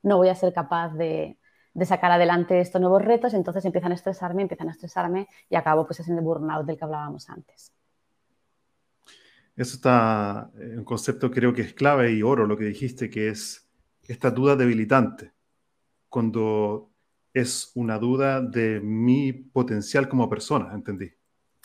no 0.03 0.19
voy 0.19 0.29
a 0.29 0.35
ser 0.35 0.53
capaz 0.53 0.93
de, 0.95 1.39
sacar 1.85 2.13
adelante 2.13 2.61
estos 2.61 2.81
nuevos 2.81 3.03
retos, 3.03 3.33
entonces 3.33 3.65
empiezan 3.65 3.93
a 3.93 3.95
estresarme, 3.95 4.43
empiezan 4.43 4.69
a 4.69 4.73
estresarme 4.73 5.29
y 5.49 5.57
acabo 5.57 5.87
pues 5.87 6.07
el 6.07 6.21
burnout 6.21 6.67
del 6.67 6.77
que 6.77 6.85
hablábamos 6.85 7.29
antes. 7.31 7.73
Eso 9.57 9.77
está, 9.77 10.51
eh, 10.59 10.75
un 10.77 10.85
concepto 10.85 11.31
creo 11.31 11.55
que 11.55 11.63
es 11.63 11.75
clave 11.75 12.13
y 12.13 12.23
oro 12.23 12.47
lo 12.47 12.57
que 12.57 12.65
dijiste, 12.65 13.09
que 13.09 13.29
es 13.29 13.69
esta 14.03 14.31
duda 14.31 14.57
debilitante. 14.57 15.33
Cuando 16.09 16.91
es 17.33 17.73
una 17.75 17.99
duda 17.99 18.41
de 18.41 18.81
mi 18.81 19.33
potencial 19.33 20.09
como 20.09 20.29
persona, 20.29 20.73
entendí. 20.75 21.13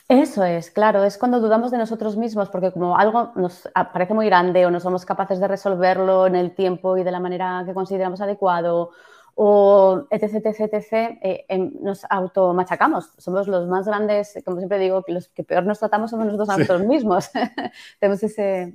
Eso 0.09 0.43
es, 0.43 0.71
claro, 0.71 1.03
es 1.03 1.19
cuando 1.19 1.39
dudamos 1.39 1.69
de 1.69 1.77
nosotros 1.77 2.17
mismos, 2.17 2.49
porque 2.49 2.71
como 2.71 2.97
algo 2.97 3.31
nos 3.35 3.69
parece 3.93 4.15
muy 4.15 4.25
grande 4.25 4.65
o 4.65 4.71
no 4.71 4.79
somos 4.79 5.05
capaces 5.05 5.39
de 5.39 5.47
resolverlo 5.47 6.25
en 6.25 6.35
el 6.35 6.55
tiempo 6.55 6.97
y 6.97 7.03
de 7.03 7.11
la 7.11 7.19
manera 7.19 7.61
que 7.63 7.75
consideramos 7.75 8.19
adecuado, 8.19 8.89
o 9.35 10.07
etc, 10.09 10.43
etc, 10.43 10.59
etc, 10.73 10.93
eh, 11.21 11.45
em, 11.47 11.71
nos 11.81 12.05
automachacamos. 12.09 13.13
Somos 13.19 13.47
los 13.47 13.67
más 13.67 13.85
grandes, 13.85 14.33
como 14.43 14.57
siempre 14.57 14.79
digo, 14.79 15.03
los 15.07 15.29
que 15.29 15.43
peor 15.43 15.65
nos 15.65 15.77
tratamos 15.77 16.09
somos 16.09 16.25
nosotros 16.25 16.49
a 16.49 16.57
nosotros 16.57 16.87
mismos. 16.87 17.29
Tenemos 17.99 18.23
ese, 18.23 18.73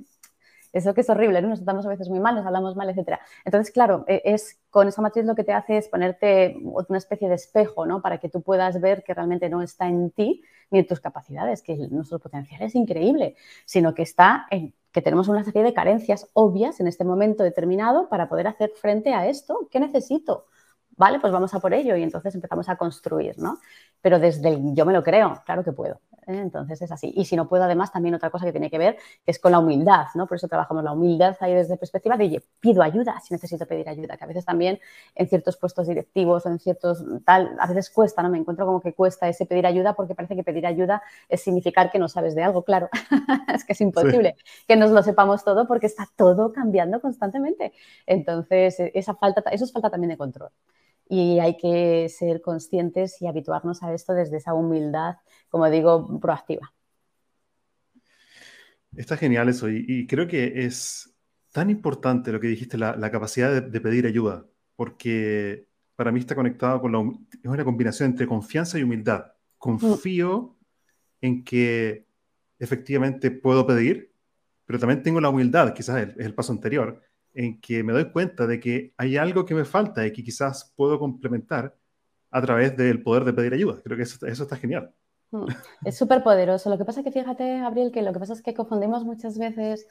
eso 0.75 0.93
que 0.93 1.01
es 1.01 1.09
horrible, 1.09 1.41
¿no? 1.41 1.49
Nos 1.49 1.59
tratamos 1.59 1.85
a 1.85 1.89
veces 1.89 2.09
muy 2.09 2.19
mal, 2.19 2.35
nos 2.35 2.45
hablamos 2.45 2.75
mal, 2.75 2.89
etc. 2.89 3.19
Entonces, 3.45 3.73
claro, 3.73 4.03
e, 4.07 4.21
es 4.25 4.59
con 4.69 4.87
esa 4.87 5.01
matriz 5.01 5.25
lo 5.25 5.35
que 5.35 5.43
te 5.43 5.53
hace 5.53 5.77
es 5.77 5.87
ponerte 5.87 6.57
una 6.61 6.97
especie 6.97 7.29
de 7.29 7.35
espejo, 7.35 7.85
¿no? 7.85 8.01
Para 8.01 8.17
que 8.19 8.29
tú 8.29 8.41
puedas 8.41 8.79
ver 8.81 9.03
que 9.03 9.13
realmente 9.13 9.49
no 9.49 9.61
está 9.61 9.87
en 9.87 10.11
ti 10.11 10.43
ni 10.71 10.79
en 10.79 10.87
tus 10.87 10.99
capacidades, 10.99 11.61
que 11.61 11.75
nuestro 11.89 12.19
potencial 12.19 12.61
es 12.61 12.75
increíble, 12.75 13.35
sino 13.65 13.93
que 13.93 14.01
está 14.01 14.47
en 14.51 14.73
que 14.91 15.01
tenemos 15.01 15.27
una 15.27 15.43
serie 15.43 15.63
de 15.63 15.73
carencias 15.73 16.29
obvias 16.33 16.79
en 16.79 16.87
este 16.87 17.03
momento 17.03 17.43
determinado 17.43 18.07
para 18.07 18.29
poder 18.29 18.47
hacer 18.47 18.71
frente 18.75 19.13
a 19.13 19.27
esto. 19.27 19.67
¿Qué 19.69 19.79
necesito? 19.79 20.47
Vale, 20.97 21.19
pues 21.19 21.33
vamos 21.33 21.53
a 21.53 21.59
por 21.59 21.73
ello 21.73 21.97
y 21.97 22.03
entonces 22.03 22.33
empezamos 22.33 22.69
a 22.69 22.77
construir, 22.77 23.37
¿no? 23.37 23.59
Pero 24.05 24.19
desde 24.19 24.49
el 24.49 24.75
yo 24.75 24.85
me 24.85 24.93
lo 24.93 25.01
creo, 25.01 25.41
claro 25.47 25.63
que 25.63 25.71
puedo. 25.71 25.99
¿eh? 26.27 26.37
Entonces 26.37 26.79
es 26.79 26.91
así. 26.91 27.11
Y 27.15 27.25
si 27.25 27.35
no 27.35 27.47
puedo, 27.47 27.63
además, 27.63 27.91
también 27.91 28.13
otra 28.13 28.29
cosa 28.29 28.45
que 28.45 28.51
tiene 28.51 28.69
que 28.69 28.77
ver 28.77 28.97
es 29.25 29.39
con 29.39 29.51
la 29.51 29.57
humildad, 29.57 30.05
¿no? 30.13 30.27
Por 30.27 30.37
eso 30.37 30.47
trabajamos 30.47 30.83
la 30.83 30.91
humildad 30.91 31.35
ahí 31.39 31.55
desde 31.55 31.75
perspectiva 31.75 32.15
de, 32.15 32.43
pido 32.59 32.83
ayuda 32.83 33.19
si 33.19 33.33
necesito 33.33 33.65
pedir 33.65 33.89
ayuda, 33.89 34.15
que 34.15 34.23
a 34.23 34.27
veces 34.27 34.45
también 34.45 34.79
en 35.15 35.27
ciertos 35.27 35.57
puestos 35.57 35.87
directivos 35.87 36.45
o 36.45 36.49
en 36.49 36.59
ciertos 36.59 37.03
tal, 37.25 37.57
a 37.59 37.65
veces 37.65 37.89
cuesta, 37.89 38.21
¿no? 38.21 38.29
Me 38.29 38.37
encuentro 38.37 38.67
como 38.67 38.79
que 38.79 38.93
cuesta 38.93 39.27
ese 39.27 39.47
pedir 39.47 39.65
ayuda 39.65 39.95
porque 39.95 40.13
parece 40.13 40.35
que 40.35 40.43
pedir 40.43 40.67
ayuda 40.67 41.01
es 41.27 41.41
significar 41.41 41.91
que 41.91 41.97
no 41.97 42.07
sabes 42.07 42.35
de 42.35 42.43
algo, 42.43 42.61
claro. 42.61 42.89
es 43.55 43.65
que 43.65 43.73
es 43.73 43.81
imposible 43.81 44.35
que 44.67 44.75
nos 44.75 44.91
lo 44.91 45.01
sepamos 45.01 45.43
todo 45.43 45.65
porque 45.65 45.87
está 45.87 46.07
todo 46.15 46.53
cambiando 46.53 47.01
constantemente. 47.01 47.73
Entonces, 48.05 48.75
esa 48.93 49.15
falta, 49.15 49.41
eso 49.49 49.65
es 49.65 49.71
falta 49.71 49.89
también 49.89 50.11
de 50.11 50.17
control 50.17 50.51
y 51.07 51.39
hay 51.39 51.57
que 51.57 52.09
ser 52.09 52.41
conscientes 52.41 53.21
y 53.21 53.27
habituarnos 53.27 53.83
a 53.83 53.93
esto 53.93 54.13
desde 54.13 54.37
esa 54.37 54.53
humildad, 54.53 55.15
como 55.49 55.69
digo, 55.69 56.19
proactiva. 56.19 56.73
Está 58.95 59.17
genial 59.17 59.49
eso 59.49 59.69
y, 59.69 60.07
creo 60.07 60.27
que 60.27 60.65
es 60.65 61.13
tan 61.51 61.69
importante 61.69 62.31
lo 62.31 62.39
que 62.39 62.47
dijiste, 62.47 62.77
la, 62.77 63.11
capacidad 63.11 63.61
de, 63.61 63.81
pedir 63.81 64.05
ayuda, 64.07 64.45
porque 64.75 65.67
para 65.95 66.11
mí 66.11 66.19
está 66.19 66.35
conectado 66.35 66.81
con 66.81 66.91
la, 66.91 66.99
es 66.99 67.49
una 67.49 67.65
combinación 67.65 68.11
entre 68.11 68.27
confianza 68.27 68.79
y 68.79 68.83
humildad. 68.83 69.33
Confío 69.57 70.57
en 71.21 71.43
que 71.43 72.07
efectivamente 72.59 73.31
puedo 73.31 73.65
pedir, 73.65 74.13
pero 74.65 74.79
también 74.79 75.03
tengo 75.03 75.19
la 75.19 75.29
humildad, 75.29 75.73
quizás 75.73 76.09
es 76.17 76.25
el 76.25 76.33
paso 76.33 76.53
anterior, 76.53 77.01
en 77.35 77.59
que 77.59 77.83
me 77.83 77.93
doy 77.93 78.11
cuenta 78.11 78.47
de 78.47 78.59
que 78.59 78.93
hay 78.97 79.17
algo 79.17 79.45
que 79.45 79.53
me 79.53 79.65
falta 79.65 80.05
y 80.05 80.11
que 80.11 80.23
quizás 80.23 80.73
puedo 80.75 80.97
complementar 80.97 81.75
a 82.31 82.41
través 82.41 82.75
del 82.75 83.03
poder 83.03 83.23
de 83.25 83.33
pedir 83.33 83.53
ayuda. 83.53 83.81
Creo 83.83 83.97
que 83.97 84.03
eso, 84.03 84.25
está 84.25 84.55
genial. 84.55 84.91
Mm, 85.31 85.45
es 85.85 85.97
súper 85.97 86.23
poderoso. 86.23 86.69
Lo 86.69 86.77
que 86.77 86.85
pasa 86.85 87.01
es 87.01 87.05
que 87.05 87.11
fíjate, 87.11 87.59
Gabriel, 87.59 87.91
que 87.91 88.01
lo 88.01 88.13
que 88.13 88.19
pasa 88.19 88.33
es 88.33 88.41
que 88.41 88.53
confundimos 88.53 89.05
muchas 89.05 89.37
veces 89.37 89.87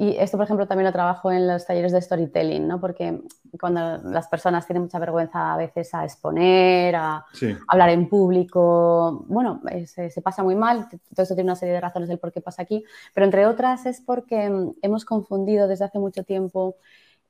y 0.00 0.16
esto, 0.16 0.38
por 0.38 0.44
ejemplo, 0.44 0.66
también 0.66 0.86
lo 0.86 0.92
trabajo 0.92 1.30
en 1.30 1.46
los 1.46 1.66
talleres 1.66 1.92
de 1.92 2.00
storytelling, 2.00 2.66
¿no? 2.66 2.80
Porque 2.80 3.20
cuando 3.60 3.98
las 3.98 4.28
personas 4.28 4.64
tienen 4.64 4.84
mucha 4.84 4.98
vergüenza 4.98 5.52
a 5.52 5.58
veces 5.58 5.92
a 5.92 6.04
exponer, 6.04 6.96
a 6.96 7.26
hablar 7.68 7.90
en 7.90 8.08
público, 8.08 9.26
bueno, 9.28 9.60
se, 9.84 10.10
pasa 10.22 10.42
muy 10.42 10.54
mal. 10.54 10.88
Todo 11.14 11.24
eso 11.24 11.34
tiene 11.34 11.50
una 11.50 11.54
serie 11.54 11.74
de 11.74 11.82
razones 11.82 12.08
del 12.08 12.18
por 12.18 12.32
qué 12.32 12.40
pasa 12.40 12.62
aquí, 12.62 12.82
pero 13.12 13.26
entre 13.26 13.44
otras 13.44 13.84
es 13.84 14.00
porque 14.00 14.48
mm, 14.48 14.76
hemos 14.80 15.04
confundido 15.04 15.68
desde 15.68 15.84
hace 15.84 15.98
mucho 15.98 16.24
tiempo 16.24 16.76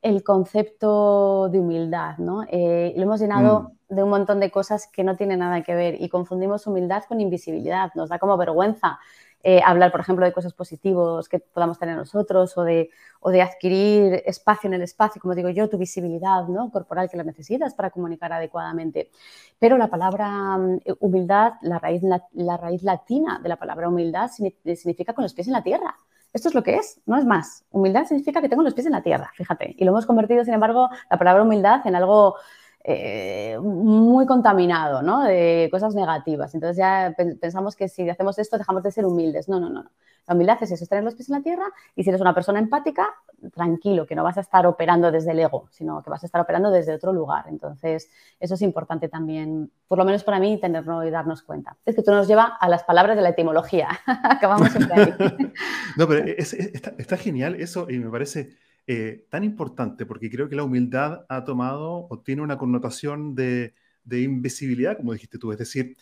el 0.00 0.22
concepto 0.22 1.48
de 1.48 1.58
humildad, 1.58 2.18
¿no? 2.18 2.44
Eh, 2.48 2.92
lo 2.94 3.02
hemos 3.02 3.20
llenado 3.20 3.72
mm. 3.88 3.94
de 3.96 4.02
un 4.04 4.10
montón 4.10 4.38
de 4.38 4.52
cosas 4.52 4.86
que 4.86 5.02
no 5.02 5.16
tienen 5.16 5.40
nada 5.40 5.64
que 5.64 5.74
ver 5.74 6.00
y 6.00 6.08
confundimos 6.08 6.68
humildad 6.68 7.02
con 7.08 7.20
invisibilidad. 7.20 7.90
Nos 7.96 8.10
da 8.10 8.20
como 8.20 8.36
vergüenza 8.36 9.00
eh, 9.42 9.62
hablar, 9.64 9.90
por 9.90 10.00
ejemplo, 10.00 10.26
de 10.26 10.32
cosas 10.32 10.52
positivas 10.52 11.28
que 11.28 11.38
podamos 11.38 11.78
tener 11.78 11.96
nosotros 11.96 12.56
o 12.58 12.62
de, 12.62 12.90
o 13.20 13.30
de 13.30 13.40
adquirir 13.40 14.22
espacio 14.26 14.68
en 14.68 14.74
el 14.74 14.82
espacio, 14.82 15.20
como 15.20 15.34
digo 15.34 15.48
yo, 15.48 15.68
tu 15.70 15.78
visibilidad 15.78 16.46
¿no? 16.48 16.70
corporal 16.70 17.08
que 17.08 17.16
la 17.16 17.24
necesitas 17.24 17.74
para 17.74 17.90
comunicar 17.90 18.32
adecuadamente. 18.32 19.10
Pero 19.58 19.78
la 19.78 19.88
palabra 19.88 20.58
mm, 20.58 20.80
humildad, 21.00 21.54
la 21.62 21.78
raíz, 21.78 22.02
la, 22.02 22.56
raíz 22.56 22.82
latina 22.82 23.40
de 23.42 23.48
la 23.48 23.56
palabra 23.56 23.88
humildad 23.88 24.30
significa 24.30 25.14
con 25.14 25.22
los 25.22 25.32
pies 25.32 25.46
en 25.46 25.54
la 25.54 25.62
tierra. 25.62 25.96
Esto 26.32 26.48
es 26.48 26.54
lo 26.54 26.62
que 26.62 26.76
es, 26.76 27.00
no 27.06 27.16
es 27.16 27.24
más. 27.24 27.64
Humildad 27.70 28.04
significa 28.04 28.40
que 28.40 28.48
tengo 28.48 28.62
los 28.62 28.74
pies 28.74 28.86
en 28.86 28.92
la 28.92 29.02
tierra, 29.02 29.30
fíjate. 29.34 29.74
Y 29.76 29.84
lo 29.84 29.90
hemos 29.90 30.06
convertido, 30.06 30.44
sin 30.44 30.54
embargo, 30.54 30.88
la 31.10 31.18
palabra 31.18 31.42
humildad 31.42 31.84
en 31.86 31.96
algo 31.96 32.36
eh, 32.82 33.58
muy 33.60 34.24
contaminado, 34.26 35.02
¿no? 35.02 35.22
De 35.22 35.68
cosas 35.70 35.94
negativas. 35.94 36.54
Entonces 36.54 36.78
ya 36.78 37.14
pensamos 37.40 37.76
que 37.76 37.88
si 37.88 38.08
hacemos 38.08 38.38
esto 38.38 38.56
dejamos 38.56 38.82
de 38.82 38.90
ser 38.90 39.04
humildes. 39.04 39.48
No, 39.48 39.60
no, 39.60 39.68
no. 39.68 39.90
La 40.26 40.34
humildad 40.34 40.58
es 40.62 40.70
eso, 40.70 40.86
tener 40.86 41.02
los 41.02 41.14
pies 41.14 41.28
en 41.28 41.36
la 41.36 41.42
tierra 41.42 41.64
y 41.96 42.04
si 42.04 42.10
eres 42.10 42.20
una 42.20 42.34
persona 42.34 42.58
empática, 42.58 43.08
tranquilo, 43.52 44.06
que 44.06 44.14
no 44.14 44.22
vas 44.22 44.38
a 44.38 44.42
estar 44.42 44.66
operando 44.66 45.10
desde 45.10 45.32
el 45.32 45.40
ego, 45.40 45.66
sino 45.70 46.02
que 46.02 46.10
vas 46.10 46.22
a 46.22 46.26
estar 46.26 46.40
operando 46.40 46.70
desde 46.70 46.94
otro 46.94 47.12
lugar. 47.12 47.46
Entonces, 47.48 48.08
eso 48.38 48.54
es 48.54 48.62
importante 48.62 49.08
también, 49.08 49.72
por 49.88 49.98
lo 49.98 50.04
menos 50.04 50.22
para 50.22 50.38
mí, 50.38 50.58
tenerlo 50.60 51.04
y 51.04 51.10
darnos 51.10 51.42
cuenta. 51.42 51.76
Es 51.84 51.96
que 51.96 52.02
tú 52.02 52.12
nos 52.12 52.28
lleva 52.28 52.44
a 52.44 52.68
las 52.68 52.84
palabras 52.84 53.16
de 53.16 53.22
la 53.22 53.30
etimología. 53.30 53.88
Acabamos 54.06 54.70
siempre 54.70 55.02
ahí. 55.02 55.14
no, 55.96 56.06
pero 56.06 56.24
está 56.38 57.16
genial 57.16 57.56
eso 57.56 57.90
y 57.90 57.98
me 57.98 58.10
parece 58.10 58.50
eh, 58.92 59.24
tan 59.30 59.44
importante, 59.44 60.04
porque 60.04 60.28
creo 60.28 60.48
que 60.48 60.56
la 60.56 60.64
humildad 60.64 61.24
ha 61.28 61.44
tomado 61.44 62.08
o 62.10 62.18
tiene 62.18 62.42
una 62.42 62.58
connotación 62.58 63.36
de, 63.36 63.72
invisibilidad, 64.10 64.96
como 64.96 65.12
dijiste 65.12 65.38
tú, 65.38 65.52
es 65.52 65.58
decir, 65.58 65.96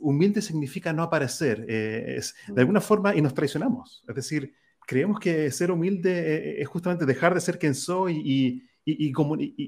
humilde 0.00 0.40
significa 0.40 0.90
no 0.94 1.02
aparecer, 1.02 1.66
eh, 1.68 2.14
es, 2.16 2.34
de 2.46 2.62
alguna 2.62 2.80
forma, 2.80 3.14
y 3.14 3.20
nos 3.20 3.34
traicionamos, 3.34 4.06
es 4.08 4.14
decir, 4.14 4.54
creemos 4.86 5.20
que 5.20 5.50
ser 5.50 5.70
humilde 5.70 6.12
eh, 6.12 6.62
es 6.62 6.68
justamente 6.68 7.04
dejar 7.04 7.34
de 7.34 7.42
ser 7.42 7.58
quien 7.58 7.74
soy 7.74 8.22
y, 8.24 8.62
y, 8.86 9.12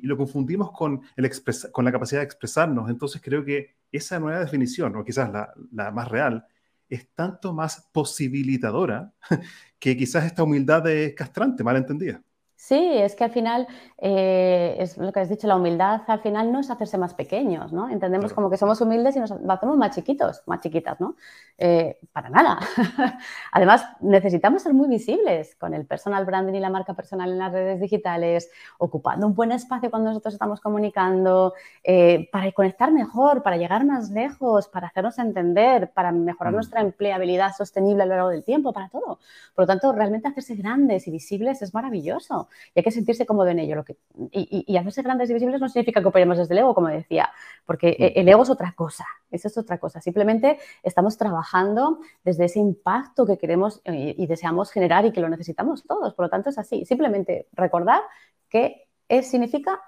lo 0.07 0.17
confundimos 0.17 0.73
con, 0.73 1.03
el 1.17 1.31
con 1.73 1.85
la 1.85 1.93
capacidad 1.93 2.21
de 2.23 2.25
expresarnos. 2.25 2.89
Entonces 2.89 3.21
creo 3.23 3.45
que 3.45 3.77
esa 3.93 4.19
nueva 4.19 4.41
definición, 4.41 4.97
o 4.97 5.05
quizás 5.05 5.31
la, 5.31 5.53
la, 5.73 5.91
más 5.91 6.09
real, 6.09 6.47
es 6.89 7.07
tanto 7.15 7.53
más 7.53 7.87
posibilitadora 7.93 9.13
que 9.79 9.95
quizás 9.95 10.25
esta 10.25 10.43
humildad 10.43 10.89
es 10.89 11.15
castrante, 11.15 11.63
mal 11.63 11.77
entendida. 11.77 12.23
Sí, 12.63 12.77
es 12.77 13.17
que 13.17 13.25
al 13.25 13.31
final, 13.31 13.67
eh, 13.97 14.77
es 14.79 14.99
lo 14.99 15.11
que 15.13 15.21
has 15.21 15.31
dicho, 15.31 15.47
la 15.47 15.57
humildad 15.57 16.03
al 16.07 16.21
final 16.21 16.53
no 16.53 16.61
es 16.61 16.69
hacerse 16.71 16.99
más 16.99 17.15
pequeños, 17.15 17.73
¿no? 17.73 17.89
Entendemos 17.89 18.35
como 18.35 18.51
que 18.51 18.59
somos 18.59 18.79
humildes 18.83 19.17
y 19.17 19.19
nos 19.19 19.33
hacemos 19.33 19.79
más 19.79 19.95
chiquitos, 19.95 20.43
más 20.45 20.61
chiquitas, 20.61 21.01
¿no? 21.01 21.17
Eh, 21.57 21.99
para 22.13 22.29
nada. 22.29 22.59
Además, 23.53 23.87
necesitamos 24.01 24.63
ser 24.63 24.75
muy 24.75 24.89
visibles 24.89 25.57
con 25.57 25.73
el 25.73 25.87
personal 25.87 26.27
branding 26.27 26.53
y 26.53 26.61
la 26.61 26.69
marca 26.69 26.93
personal 26.93 27.31
en 27.33 27.39
las 27.39 27.51
redes 27.51 27.81
digitales, 27.81 28.51
ocupando 28.77 29.27
un 29.27 29.35
buen 29.35 29.53
espacio 29.53 29.91
cuando 29.91 30.11
nosotros 30.11 30.35
estamos 30.35 30.61
comunicando, 30.61 31.55
eh, 31.83 32.29
para 32.31 32.53
conectar 32.53 32.93
mejor, 32.93 33.43
para 33.43 33.57
llegar 33.57 33.87
más 33.87 34.11
lejos, 34.11 34.69
para 34.69 34.89
hacernos 34.89 35.19
entender, 35.19 35.93
para 35.93 36.13
mejorar 36.13 36.53
mm. 36.53 36.57
nuestra 36.57 36.83
empleabilidad 36.83 37.57
sostenible 37.57 38.03
a 38.03 38.07
lo 38.07 38.17
largo 38.17 38.29
del 38.29 38.45
tiempo, 38.45 38.75
para 38.75 38.91
todo. 38.91 39.19
Por 39.55 39.63
lo 39.63 39.67
tanto, 39.67 39.93
realmente 39.93 40.29
hacerse 40.29 40.57
grandes 40.57 41.09
y 41.09 41.11
visibles 41.11 41.63
es 41.63 41.73
maravilloso 41.73 42.50
y 42.75 42.81
hay 42.81 42.83
que 42.83 42.91
sentirse 42.91 43.27
cómodo 43.27 43.49
en 43.49 43.59
ello. 43.59 43.77
Lo 43.77 43.85
que, 43.85 43.97
y, 44.33 44.77
hacerse 44.77 45.03
grandes 45.03 45.31
y 45.31 45.35
visibles 45.35 45.61
no 45.61 45.69
significa 45.69 46.01
que 46.01 46.09
operemos 46.09 46.39
desde 46.39 46.55
el 46.55 46.61
ego, 46.61 46.75
como 46.75 46.89
decía, 46.89 47.31
porque 47.67 48.13
el 48.17 48.29
ego 48.29 48.43
es 48.43 48.51
otra 48.51 48.73
cosa, 48.73 49.05
eso 49.31 49.49
es 49.49 49.59
otra 49.59 49.79
cosa. 49.79 50.01
Simplemente 50.01 50.59
estamos 50.83 51.17
trabajando 51.17 52.01
desde 52.25 52.47
ese 52.47 52.59
impacto 52.59 53.27
que 53.27 53.39
queremos 53.39 53.81
eh, 53.85 54.15
y, 54.17 54.27
deseamos 54.27 54.71
generar 54.71 55.05
y 55.05 55.13
que 55.13 55.21
lo 55.21 55.29
necesitamos 55.29 55.85
todos. 55.85 56.15
Por 56.15 56.27
lo 56.27 56.31
tanto, 56.31 56.51
es 56.51 56.59
así. 56.59 56.85
Simplemente 56.85 57.49
recordar 57.53 58.03
que 58.49 58.89
es, 59.09 59.31
significa 59.31 59.81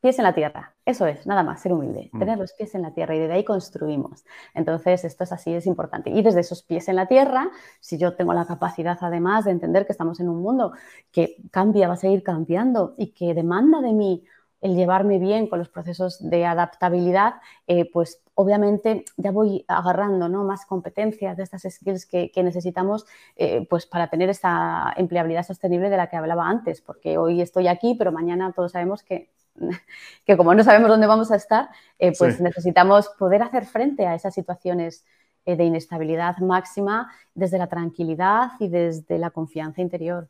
pies 0.00 0.18
en 0.18 0.24
la 0.24 0.34
tierra. 0.34 0.74
Eso 0.84 1.06
es, 1.06 1.26
nada 1.26 1.42
más, 1.42 1.60
ser 1.60 1.72
humilde, 1.72 2.10
mm. 2.12 2.18
tener 2.18 2.38
los 2.38 2.52
pies 2.52 2.74
en 2.74 2.82
la 2.82 2.92
tierra 2.92 3.14
y 3.14 3.18
desde 3.18 3.34
ahí 3.34 3.44
construimos. 3.44 4.24
Entonces, 4.54 5.04
esto 5.04 5.24
es 5.24 5.32
así, 5.32 5.54
es 5.54 5.66
importante. 5.66 6.10
Y 6.10 6.22
desde 6.22 6.40
esos 6.40 6.62
pies 6.62 6.88
en 6.88 6.96
la 6.96 7.06
tierra, 7.06 7.50
si 7.80 7.98
yo 7.98 8.14
tengo 8.14 8.32
la 8.34 8.46
capacidad 8.46 8.98
además 9.00 9.44
de 9.44 9.52
entender 9.52 9.86
que 9.86 9.92
estamos 9.92 10.20
en 10.20 10.28
un 10.28 10.40
mundo 10.42 10.72
que 11.12 11.36
cambia, 11.50 11.88
va 11.88 11.94
a 11.94 11.96
seguir 11.96 12.22
cambiando 12.22 12.94
y 12.98 13.12
que 13.12 13.34
demanda 13.34 13.80
de 13.80 13.92
mí 13.92 14.24
el 14.60 14.74
llevarme 14.76 15.18
bien 15.18 15.46
con 15.46 15.58
los 15.58 15.68
procesos 15.68 16.18
de 16.28 16.44
adaptabilidad, 16.44 17.34
eh, 17.66 17.90
pues 17.90 18.22
obviamente 18.34 19.04
ya 19.16 19.30
voy 19.30 19.64
agarrando 19.68 20.28
¿no? 20.28 20.44
más 20.44 20.66
competencias 20.66 21.36
de 21.36 21.42
estas 21.42 21.62
skills 21.68 22.06
que, 22.06 22.30
necesitamos 22.36 23.06
eh, 23.36 23.66
pues 23.68 23.86
para 23.86 24.08
tener 24.08 24.28
esta 24.28 24.92
empleabilidad 24.96 25.46
sostenible 25.46 25.90
de 25.90 25.96
la 25.96 26.08
que 26.08 26.16
hablaba 26.16 26.48
antes, 26.48 26.80
porque 26.80 27.18
hoy 27.18 27.40
estoy 27.40 27.68
aquí, 27.68 27.94
pero 27.98 28.12
mañana 28.12 28.52
todos 28.52 28.72
sabemos 28.72 29.02
que, 29.02 29.30
que 30.26 30.36
como 30.36 30.54
no 30.54 30.64
sabemos 30.64 30.88
dónde 30.88 31.06
vamos 31.06 31.30
a 31.30 31.36
estar, 31.36 31.68
eh, 31.98 32.12
pues 32.16 32.40
necesitamos 32.40 33.08
poder 33.18 33.42
hacer 33.42 33.66
frente 33.66 34.06
a 34.06 34.14
esas 34.14 34.34
situaciones 34.34 35.04
de 35.46 35.64
inestabilidad 35.64 36.38
máxima 36.38 37.10
desde 37.34 37.58
la 37.58 37.66
tranquilidad 37.66 38.52
y 38.58 38.68
desde 38.68 39.18
la 39.18 39.30
confianza 39.30 39.80
interior. 39.80 40.28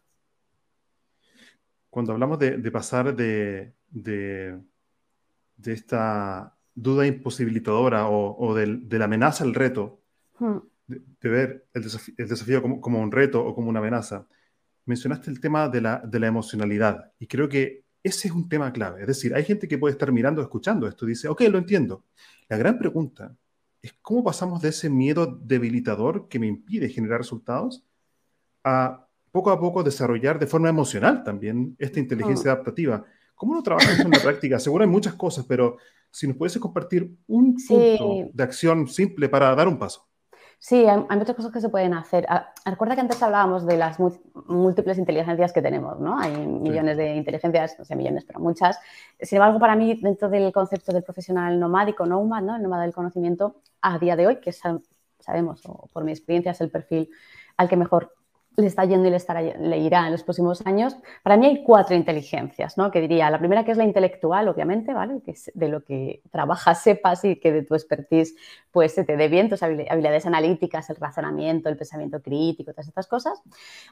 Cuando 1.90 2.12
hablamos 2.12 2.38
de, 2.38 2.70
pasar 2.70 3.14
de, 3.14 3.74
esta 5.64 6.54
duda 6.74 7.06
imposibilitadora 7.06 8.08
o, 8.08 8.54
de, 8.54 8.98
la 8.98 9.04
amenaza 9.06 9.44
al 9.44 9.54
reto, 9.54 10.00
hmm. 10.38 10.58
de, 10.86 11.28
ver 11.28 11.66
el, 11.74 11.82
desafío, 11.82 12.62
como, 12.80 13.00
un 13.00 13.10
reto 13.10 13.44
o 13.44 13.54
como 13.54 13.68
una 13.68 13.80
amenaza, 13.80 14.26
mencionaste 14.86 15.30
el 15.30 15.40
tema 15.40 15.68
de 15.68 15.80
la, 15.80 16.26
emocionalidad 16.26 17.12
y 17.18 17.26
creo 17.26 17.48
que 17.48 17.84
ese 18.02 18.28
es 18.28 18.34
un 18.34 18.48
tema 18.48 18.72
clave. 18.72 19.02
Es 19.02 19.06
decir, 19.06 19.34
hay 19.34 19.44
gente 19.44 19.68
que 19.68 19.78
puede 19.78 19.92
estar 19.92 20.10
mirando, 20.12 20.42
escuchando 20.42 20.86
esto 20.86 21.06
y 21.06 21.10
dice, 21.10 21.28
ok, 21.28 21.42
lo 21.50 21.58
entiendo. 21.58 22.04
La 22.48 22.56
gran 22.56 22.78
pregunta 22.78 23.36
es 23.82 23.94
cómo 24.02 24.24
pasamos 24.24 24.60
de 24.62 24.70
ese 24.70 24.90
miedo 24.90 25.26
debilitador 25.26 26.28
que 26.28 26.38
me 26.38 26.46
impide 26.46 26.88
generar 26.88 27.18
resultados 27.18 27.84
a 28.64 29.06
poco 29.30 29.50
a 29.50 29.60
poco 29.60 29.82
desarrollar 29.82 30.38
de 30.38 30.46
forma 30.46 30.68
emocional 30.68 31.22
también 31.22 31.76
esta 31.78 32.00
inteligencia 32.00 32.52
adaptativa. 32.52 33.04
¿Cómo 33.34 33.54
lo 33.54 33.62
trabajas 33.62 34.00
en 34.00 34.10
la 34.10 34.18
práctica? 34.18 34.58
Seguro 34.58 34.84
hay 34.84 34.90
muchas 34.90 35.14
cosas, 35.14 35.46
pero 35.46 35.78
si 36.10 36.26
nos 36.26 36.36
puedes 36.36 36.58
compartir 36.58 37.16
un 37.26 37.56
punto 37.66 38.30
de 38.32 38.42
acción 38.42 38.88
simple 38.88 39.28
para 39.28 39.54
dar 39.54 39.68
un 39.68 39.78
paso. 39.78 40.09
Sí, 40.62 40.86
hay, 40.86 40.98
muchas 41.16 41.34
cosas 41.34 41.52
que 41.52 41.60
se 41.62 41.70
pueden 41.70 41.94
hacer. 41.94 42.26
Ah, 42.28 42.52
recuerda 42.66 42.94
que 42.94 43.00
antes 43.00 43.22
hablábamos 43.22 43.64
de 43.64 43.78
las 43.78 43.98
múltiples 44.46 44.98
inteligencias 44.98 45.54
que 45.54 45.62
tenemos, 45.62 45.98
¿no? 45.98 46.18
Hay 46.18 46.36
millones 46.36 46.98
de 46.98 47.16
inteligencias, 47.16 47.78
no 47.78 47.86
sé 47.86 47.96
millones, 47.96 48.24
pero 48.26 48.40
muchas. 48.40 48.78
Sin 49.18 49.36
embargo, 49.36 49.58
para 49.58 49.74
mí, 49.74 49.98
dentro 50.02 50.28
del 50.28 50.52
concepto 50.52 50.92
del 50.92 51.02
profesional 51.02 51.58
nomádico, 51.58 52.04
nomad, 52.04 52.42
¿no? 52.42 52.56
El 52.56 52.62
nómada 52.62 52.82
del 52.82 52.92
conocimiento, 52.92 53.62
a 53.80 53.98
día 53.98 54.16
de 54.16 54.26
hoy, 54.26 54.36
que 54.36 54.52
sabemos, 54.52 55.62
o 55.66 55.88
por 55.94 56.04
mi 56.04 56.12
experiencia, 56.12 56.52
es 56.52 56.60
el 56.60 56.70
perfil 56.70 57.08
al 57.56 57.66
que 57.66 57.76
mejor 57.78 58.14
le 58.56 58.66
está 58.66 58.84
yendo 58.84 59.06
y 59.08 59.10
le, 59.10 59.16
estará, 59.16 59.40
le 59.40 59.78
irá 59.78 60.06
en 60.06 60.12
los 60.12 60.22
próximos 60.22 60.64
años. 60.66 60.96
Para 61.22 61.36
mí 61.36 61.46
hay 61.46 61.62
cuatro 61.62 61.96
inteligencias, 61.96 62.76
¿no? 62.76 62.90
Que 62.90 63.00
diría, 63.00 63.30
la 63.30 63.38
primera 63.38 63.64
que 63.64 63.72
es 63.72 63.78
la 63.78 63.84
intelectual, 63.84 64.48
obviamente, 64.48 64.92
¿vale? 64.92 65.22
Que 65.24 65.32
es 65.32 65.50
de 65.54 65.68
lo 65.68 65.84
que 65.84 66.22
trabajas, 66.30 66.82
sepas 66.82 67.24
y 67.24 67.36
que 67.36 67.52
de 67.52 67.62
tu 67.62 67.74
expertise 67.74 68.34
pues 68.70 68.92
se 68.92 69.04
te 69.04 69.16
dé 69.16 69.28
bien, 69.28 69.48
tus 69.48 69.62
habilidades 69.62 70.26
analíticas, 70.26 70.90
el 70.90 70.96
razonamiento, 70.96 71.68
el 71.68 71.76
pensamiento 71.76 72.22
crítico, 72.22 72.72
todas 72.72 72.88
estas 72.88 73.08
cosas. 73.08 73.42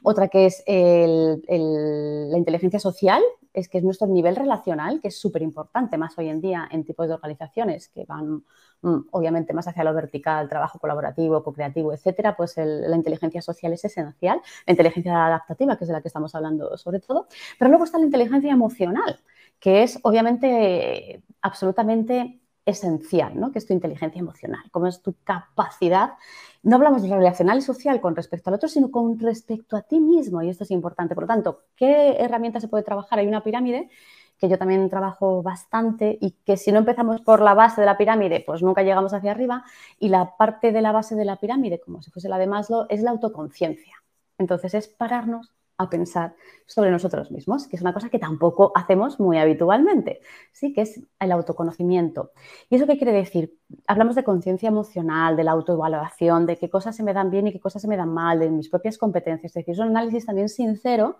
Otra 0.03 0.29
que 0.29 0.45
es 0.45 0.63
la 0.67 2.37
inteligencia 2.37 2.79
social, 2.79 3.21
es 3.53 3.67
que 3.67 3.79
es 3.79 3.83
nuestro 3.83 4.07
nivel 4.07 4.35
relacional, 4.35 5.01
que 5.01 5.09
es 5.09 5.19
súper 5.19 5.41
importante 5.41 5.97
más 5.97 6.17
hoy 6.17 6.29
en 6.29 6.39
día 6.39 6.67
en 6.71 6.85
tipos 6.85 7.07
de 7.07 7.15
organizaciones 7.15 7.89
que 7.89 8.05
van 8.05 8.43
obviamente 8.81 9.53
más 9.53 9.67
hacia 9.67 9.83
lo 9.83 9.93
vertical, 9.93 10.47
trabajo 10.47 10.79
colaborativo, 10.79 11.43
co-creativo, 11.43 11.93
etcétera, 11.93 12.35
pues 12.35 12.55
la 12.57 12.95
inteligencia 12.95 13.41
social 13.41 13.73
es 13.73 13.85
esencial, 13.85 14.41
la 14.65 14.71
inteligencia 14.71 15.25
adaptativa, 15.25 15.77
que 15.77 15.83
es 15.83 15.87
de 15.87 15.93
la 15.93 16.01
que 16.01 16.07
estamos 16.07 16.33
hablando 16.35 16.77
sobre 16.77 16.99
todo, 16.99 17.27
pero 17.57 17.69
luego 17.69 17.85
está 17.85 17.97
la 17.97 18.05
inteligencia 18.05 18.51
emocional, 18.51 19.19
que 19.59 19.83
es 19.83 19.99
obviamente 20.03 21.21
absolutamente 21.41 22.39
esencial, 22.65 23.39
¿no? 23.39 23.51
que 23.51 23.59
es 23.59 23.65
tu 23.65 23.73
inteligencia 23.73 24.19
emocional, 24.19 24.63
cómo 24.71 24.87
es 24.87 25.01
tu 25.01 25.15
capacidad, 25.23 26.11
no 26.61 26.75
hablamos 26.75 27.01
de 27.01 27.09
relacional 27.09 27.57
y 27.57 27.61
social 27.61 27.99
con 28.01 28.15
respecto 28.15 28.49
al 28.49 28.55
otro, 28.55 28.69
sino 28.69 28.91
con 28.91 29.19
respecto 29.19 29.75
a 29.75 29.81
ti 29.81 29.99
mismo, 29.99 30.41
y 30.41 30.49
esto 30.49 30.63
es 30.63 30.71
importante. 30.71 31.15
Por 31.15 31.23
lo 31.23 31.27
tanto, 31.27 31.63
¿qué 31.75 32.17
herramientas 32.19 32.61
se 32.61 32.67
puede 32.67 32.83
trabajar? 32.83 33.19
Hay 33.19 33.27
una 33.27 33.43
pirámide 33.43 33.89
que 34.39 34.49
yo 34.49 34.57
también 34.57 34.89
trabajo 34.89 35.43
bastante 35.43 36.17
y 36.21 36.31
que 36.45 36.57
si 36.57 36.71
no 36.71 36.79
empezamos 36.79 37.21
por 37.21 37.41
la 37.41 37.53
base 37.53 37.81
de 37.81 37.85
la 37.85 37.97
pirámide, 37.97 38.43
pues 38.45 38.63
nunca 38.63 38.83
llegamos 38.83 39.13
hacia 39.13 39.31
arriba, 39.31 39.63
y 39.99 40.09
la 40.09 40.37
parte 40.37 40.71
de 40.71 40.81
la 40.81 40.91
base 40.91 41.15
de 41.15 41.25
la 41.25 41.35
pirámide, 41.35 41.79
como 41.79 42.01
si 42.01 42.09
fuese 42.11 42.29
la 42.29 42.37
de 42.37 42.47
Maslow, 42.47 42.85
es 42.89 43.01
la 43.01 43.11
autoconciencia. 43.11 43.95
Entonces 44.37 44.73
es 44.73 44.87
pararnos 44.87 45.51
a 45.79 45.89
pensar 45.89 46.35
sobre 46.65 46.91
nosotros 46.91 47.31
mismos, 47.31 47.67
que 47.67 47.77
es 47.77 47.81
una 47.81 47.93
cosa 47.93 48.09
que 48.09 48.19
tampoco 48.19 48.73
hacemos 48.75 49.19
muy 49.19 49.37
habitualmente, 49.37 50.19
¿sí? 50.51 50.73
que 50.73 50.81
es 50.81 51.01
el 51.19 51.31
autoconocimiento. 51.31 52.31
¿Y 52.69 52.75
eso 52.75 52.85
qué 52.85 52.97
quiere 52.97 53.13
decir? 53.13 53.57
Hablamos 53.87 54.15
de 54.15 54.25
conciencia 54.25 54.67
emocional, 54.67 55.37
de 55.37 55.45
la 55.45 55.51
autoevaluación, 55.51 56.45
de 56.45 56.57
qué 56.57 56.69
cosas 56.69 56.97
se 56.97 57.03
me 57.03 57.13
dan 57.13 57.31
bien 57.31 57.47
y 57.47 57.53
qué 57.53 57.61
cosas 57.61 57.81
se 57.81 57.87
me 57.87 57.95
dan 57.95 58.13
mal, 58.13 58.39
de 58.39 58.49
mis 58.49 58.69
propias 58.69 58.97
competencias, 58.97 59.51
es 59.51 59.53
decir, 59.53 59.73
es 59.73 59.79
un 59.79 59.87
análisis 59.87 60.25
también 60.25 60.49
sincero. 60.49 61.17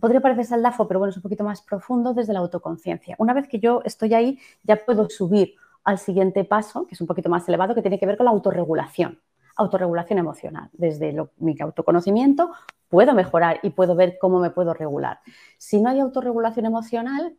Podría 0.00 0.20
parecer 0.20 0.44
saldafo, 0.44 0.88
pero 0.88 0.98
bueno, 0.98 1.10
es 1.10 1.16
un 1.16 1.22
poquito 1.22 1.44
más 1.44 1.62
profundo 1.62 2.14
desde 2.14 2.32
la 2.32 2.38
autoconciencia. 2.40 3.14
Una 3.18 3.34
vez 3.34 3.48
que 3.48 3.58
yo 3.58 3.82
estoy 3.84 4.14
ahí, 4.14 4.38
ya 4.62 4.76
puedo 4.76 5.08
subir 5.10 5.54
al 5.84 5.98
siguiente 5.98 6.44
paso, 6.44 6.86
que 6.86 6.94
es 6.94 7.00
un 7.00 7.06
poquito 7.06 7.28
más 7.28 7.48
elevado, 7.48 7.74
que 7.74 7.82
tiene 7.82 7.98
que 7.98 8.06
ver 8.06 8.16
con 8.16 8.24
la 8.24 8.30
autorregulación 8.30 9.18
autorregulación 9.56 10.18
emocional. 10.18 10.70
Desde 10.72 11.14
mi 11.38 11.56
autoconocimiento 11.60 12.52
puedo 12.88 13.14
mejorar 13.14 13.60
y 13.62 13.70
puedo 13.70 13.94
ver 13.94 14.18
cómo 14.20 14.38
me 14.38 14.50
puedo 14.50 14.74
regular. 14.74 15.20
Si 15.58 15.80
no 15.80 15.90
hay 15.90 16.00
autorregulación 16.00 16.66
emocional, 16.66 17.36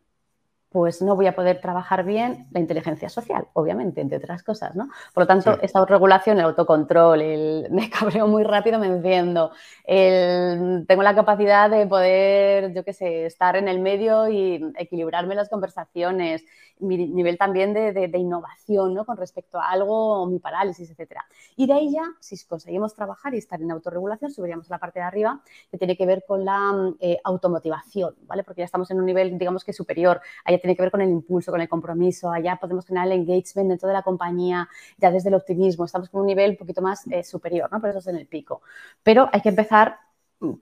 pues 0.74 1.00
no 1.02 1.14
voy 1.14 1.28
a 1.28 1.36
poder 1.36 1.60
trabajar 1.60 2.04
bien 2.04 2.48
la 2.50 2.58
inteligencia 2.58 3.08
social, 3.08 3.46
obviamente, 3.52 4.00
entre 4.00 4.18
otras 4.18 4.42
cosas, 4.42 4.74
¿no? 4.74 4.88
Por 5.12 5.22
lo 5.22 5.26
tanto, 5.28 5.56
esta 5.62 5.78
autorregulación, 5.78 6.38
el 6.38 6.46
autocontrol, 6.46 7.22
el 7.22 7.68
me 7.70 7.88
cabreo 7.88 8.26
muy 8.26 8.42
rápido, 8.42 8.80
me 8.80 8.88
enciendo, 8.88 9.52
el, 9.84 10.84
tengo 10.88 11.04
la 11.04 11.14
capacidad 11.14 11.70
de 11.70 11.86
poder, 11.86 12.74
yo 12.74 12.82
qué 12.82 12.92
sé, 12.92 13.26
estar 13.26 13.54
en 13.54 13.68
el 13.68 13.78
medio 13.78 14.28
y 14.28 14.72
equilibrarme 14.76 15.36
las 15.36 15.48
conversaciones, 15.48 16.44
mi 16.80 16.96
nivel 16.96 17.38
también 17.38 17.72
de, 17.72 18.10
innovación, 18.18 18.94
¿no? 18.94 19.04
Con 19.04 19.16
respecto 19.16 19.60
a 19.60 19.70
algo, 19.70 20.26
mi 20.26 20.40
parálisis, 20.40 20.90
etcétera. 20.90 21.24
Y 21.56 21.66
de 21.66 21.74
ahí 21.74 21.92
ya, 21.92 22.02
si 22.18 22.36
conseguimos 22.46 22.94
trabajar 22.94 23.34
y 23.34 23.38
estar 23.38 23.62
en 23.62 23.70
autorregulación, 23.70 24.32
subiríamos 24.32 24.68
a 24.70 24.74
la 24.74 24.78
parte 24.78 24.98
de 24.98 25.04
arriba, 25.04 25.40
que 25.70 25.78
tiene 25.78 25.96
que 25.96 26.04
ver 26.04 26.24
con 26.26 26.44
la 26.44 26.92
eh, 26.98 27.18
automotivación, 27.22 28.16
¿vale? 28.26 28.42
Porque 28.42 28.62
ya 28.62 28.64
estamos 28.64 28.90
en 28.90 28.98
un 28.98 29.06
nivel, 29.06 29.38
digamos 29.38 29.64
que 29.64 29.72
superior, 29.72 30.20
tiene 30.64 30.76
que 30.76 30.82
ver 30.82 30.90
con 30.90 31.02
el 31.02 31.10
impulso, 31.10 31.52
con 31.52 31.60
el 31.60 31.68
compromiso, 31.68 32.30
allá 32.30 32.56
podemos 32.56 32.86
tener 32.86 33.04
el 33.04 33.12
engagement 33.12 33.68
dentro 33.68 33.86
de 33.86 33.92
la 33.92 34.00
compañía, 34.00 34.66
ya 34.96 35.10
desde 35.10 35.28
el 35.28 35.34
optimismo, 35.34 35.84
estamos 35.84 36.08
con 36.08 36.22
un 36.22 36.26
nivel 36.26 36.52
un 36.52 36.56
poquito 36.56 36.80
más 36.80 37.06
eh, 37.08 37.22
superior, 37.22 37.70
¿no? 37.70 37.82
Por 37.82 37.90
eso 37.90 37.98
es 37.98 38.06
en 38.06 38.16
el 38.16 38.26
pico. 38.26 38.62
Pero 39.02 39.28
hay 39.30 39.42
que 39.42 39.50
empezar 39.50 39.98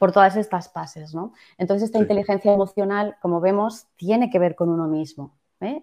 por 0.00 0.10
todas 0.10 0.34
estas 0.34 0.72
fases, 0.72 1.14
¿no? 1.14 1.34
Entonces, 1.56 1.84
esta 1.84 1.98
inteligencia 1.98 2.52
emocional, 2.52 3.16
como 3.22 3.40
vemos, 3.40 3.86
tiene 3.94 4.28
que 4.28 4.40
ver 4.40 4.56
con 4.56 4.70
uno 4.70 4.88
mismo. 4.88 5.36
¿eh? 5.60 5.80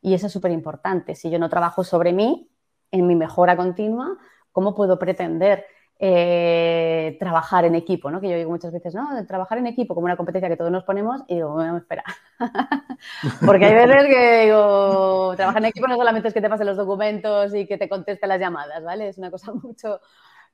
y 0.00 0.14
eso 0.14 0.28
es 0.28 0.32
súper 0.32 0.52
importante. 0.52 1.16
Si 1.16 1.28
yo 1.28 1.40
no 1.40 1.48
trabajo 1.48 1.82
sobre 1.82 2.12
mí, 2.12 2.48
en 2.92 3.08
mi 3.08 3.16
mejora 3.16 3.56
continua, 3.56 4.16
¿cómo 4.52 4.76
puedo 4.76 4.96
pretender 4.96 5.64
eh, 6.00 7.16
trabajar 7.20 7.64
en 7.64 7.76
equipo, 7.76 8.10
¿no? 8.10 8.20
Que 8.20 8.28
yo 8.28 8.36
digo 8.36 8.50
muchas 8.50 8.72
veces, 8.72 8.94
¿no? 8.94 9.08
Trabajar 9.26 9.58
en 9.58 9.68
equipo 9.68 9.94
como 9.94 10.06
una 10.06 10.16
competencia 10.16 10.48
que 10.48 10.56
todos 10.56 10.72
nos 10.72 10.84
ponemos 10.84 11.22
y 11.28 11.36
digo, 11.36 11.52
bueno, 11.52 11.76
espera. 11.76 12.02
Porque 13.46 13.66
hay 13.66 13.74
veces 13.74 14.06
que 14.06 14.44
digo, 14.44 15.34
trabajar 15.36 15.62
en 15.62 15.68
equipo 15.68 15.86
no 15.86 15.96
solamente 15.96 16.28
es 16.28 16.34
que 16.34 16.40
te 16.40 16.48
pasen 16.48 16.66
los 16.66 16.76
documentos 16.76 17.54
y 17.54 17.66
que 17.66 17.78
te 17.78 17.88
conteste 17.88 18.26
las 18.26 18.40
llamadas, 18.40 18.82
¿vale? 18.82 19.08
Es 19.08 19.18
una 19.18 19.30
cosa 19.30 19.52
mucho, 19.62 20.00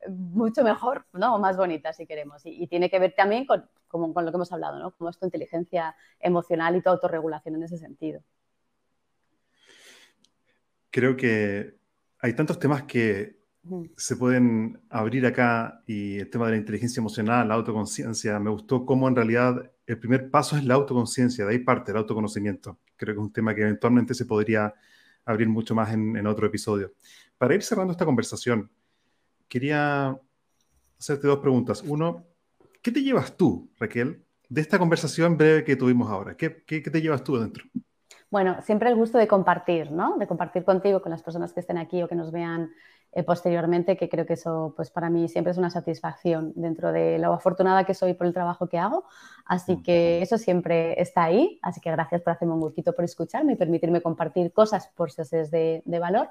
mucho 0.09 0.63
mejor, 0.63 1.07
¿no? 1.15 1.39
Más 1.39 1.57
bonita, 1.57 1.95
si 1.95 2.07
queremos. 2.07 2.43
Y, 2.45 2.67
tiene 2.67 2.91
que 2.91 2.99
ver 2.99 3.15
también 3.17 3.47
con, 3.47 3.67
con, 3.89 4.13
lo 4.15 4.31
que 4.31 4.37
hemos 4.37 4.53
hablado, 4.53 4.79
¿no? 4.79 4.91
Como 4.93 5.09
es 5.09 5.19
tu 5.19 5.25
inteligencia 5.25 5.97
emocional 6.21 6.77
y 6.77 6.83
tu 6.83 6.91
autorregulación 6.91 7.55
en 7.55 7.63
ese 7.63 7.79
sentido. 7.79 8.21
Creo 10.91 11.17
que 11.17 11.77
hay 12.19 12.35
tantos 12.35 12.59
temas 12.59 12.83
que 12.83 13.40
se 13.97 14.17
pueden 14.17 14.81
abrir 14.89 15.27
acá 15.27 15.83
y 15.87 16.19
el 16.19 16.31
tema 16.31 16.47
de 16.47 16.53
la 16.53 16.57
inteligencia 16.59 17.01
emocional, 17.01 17.49
la 17.49 17.55
autoconciencia, 17.55 18.39
me 18.41 18.51
gustó 18.51 18.87
cómo 18.87 19.09
en 19.09 19.17
realidad 19.17 19.71
el 19.87 19.99
primer 19.99 20.31
paso 20.31 20.57
es 20.57 20.65
la 20.65 20.75
autoconciencia, 20.75 21.45
de 21.45 21.53
ahí 21.53 21.59
parte 21.59 21.91
el 21.91 21.99
autoconocimiento. 21.99 22.79
Creo 22.97 23.15
que 23.15 23.21
es 23.21 23.27
un 23.27 23.33
tema 23.33 23.55
que 23.55 23.63
eventualmente 23.63 24.15
se 24.15 24.25
podría 24.25 24.75
abrir 25.25 25.49
mucho 25.49 25.75
más 25.75 25.93
en, 25.93 26.27
otro 26.27 26.47
episodio. 26.47 26.93
Para 27.37 27.55
ir 27.55 27.63
cerrando 27.63 27.93
esta 27.93 28.05
conversación, 28.05 28.71
quería 29.49 30.19
hacerte 30.99 31.27
dos 31.27 31.39
preguntas. 31.39 31.83
Uno, 31.87 32.25
¿qué 32.83 32.91
te 32.91 33.03
llevas 33.03 33.37
tú, 33.37 33.71
Raquel, 33.79 34.25
de 34.49 34.61
esta 34.61 34.79
conversación 34.79 35.37
breve 35.37 35.65
que 35.65 35.77
tuvimos 35.77 36.11
ahora? 36.11 36.37
¿Qué, 36.37 36.63
qué, 36.67 36.83
qué 36.83 36.91
te 36.91 37.01
llevas 37.01 37.23
tú 37.23 37.37
adentro? 37.37 37.65
Bueno, 38.31 38.63
siempre 38.63 38.89
el 38.89 38.97
gusto 38.97 39.19
de 39.19 39.27
compartir, 39.27 39.91
¿no? 39.91 40.17
De 40.17 40.27
compartir 40.27 40.65
contigo, 40.65 41.03
con 41.03 41.11
las 41.11 41.23
personas 41.23 41.53
que 41.53 41.61
estén 41.61 41.79
aquí 41.79 42.03
o 42.03 42.09
que 42.09 42.15
nos 42.15 42.31
vean 42.31 42.71
eh, 43.13 43.25
posteriormente, 43.25 43.97
que 43.97 44.09
creo 44.09 44.25
que 44.25 44.35
eso, 44.35 44.73
pues 44.77 44.91
para 44.91 45.11
mí 45.11 45.29
siempre 45.29 45.51
es 45.51 45.59
una 45.59 45.71
satisfacción 45.71 46.53
dentro 46.55 46.93
de 46.93 47.19
lo 47.19 47.33
afortunada 47.33 47.85
que 47.85 47.95
soy 47.95 48.15
por 48.15 48.27
el 48.27 48.33
trabajo 48.33 48.69
que 48.69 48.79
hago. 48.79 49.05
Así 49.45 49.77
mm. 49.77 49.83
que 49.83 50.23
eso 50.23 50.39
siempre 50.39 51.01
está 51.01 51.25
ahí. 51.25 51.59
Así 51.63 51.81
que 51.81 51.91
gracias 51.91 52.23
por 52.23 52.33
hacerme 52.33 52.55
un 52.55 52.63
huequito 52.63 52.93
por 52.93 53.05
escucharme 53.05 53.55
y 53.55 53.57
permitirme 53.57 54.01
compartir 54.01 54.53
cosas 54.53 54.89
por 54.95 55.11
si 55.11 55.23
os 55.23 55.33
es 55.33 55.51
de, 55.51 55.83
de 55.85 55.99
valor. 55.99 56.29